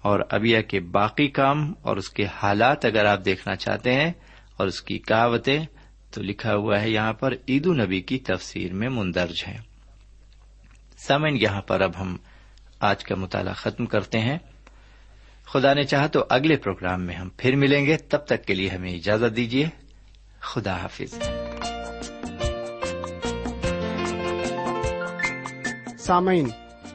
اور 0.08 0.20
ابیا 0.30 0.62
کے 0.62 0.80
باقی 0.80 1.28
کام 1.28 1.74
اور 1.82 1.98
اس 1.98 2.10
کے 2.10 2.26
حالات 2.26 2.86
اگر 2.86 3.06
آپ 3.06 3.26
دیکھنا 3.26 3.56
چاہتے 3.56 3.94
ہیں 3.94 4.14
اور 4.58 4.68
اس 4.68 4.82
کی 4.82 5.00
کہاوتیں، 5.00 5.66
تو 6.12 6.22
لکھا 6.22 6.56
ہوا 6.56 6.82
ہے 6.82 6.90
یہاں 6.90 7.14
پر 7.14 7.34
عید 7.50 7.68
النبی 7.68 8.02
کی 8.02 8.18
تفسیر 8.18 8.74
میں 8.74 8.90
مندرج 8.90 9.44
ہے 9.48 9.58
سمن 10.98 11.38
یہاں 11.42 11.62
پر 11.62 11.82
اب 11.82 11.92
ہم 12.00 12.18
آج 12.80 13.04
کا 13.04 13.16
مطالعہ 13.16 13.54
ختم 13.54 13.86
کرتے 13.86 14.20
ہیں۔ 14.20 14.38
خدا 15.46 15.74
نے 15.74 15.84
چاہا 15.84 16.08
تو 16.08 16.26
اگلے 16.30 16.56
پروگرام 16.56 17.02
میں 17.02 17.16
ہم 17.16 17.30
پھر 17.38 17.56
ملیں 17.56 17.86
گے۔ 17.86 17.98
تب 17.98 18.26
تک 18.26 18.46
کے 18.46 18.54
لیے 18.54 18.70
ہمیں 18.70 18.92
اجازت 18.92 19.36
دیجیے 19.36 19.68
خدا 20.40 20.82
حافظ۔ 20.82 21.20
سامعین 26.00 26.48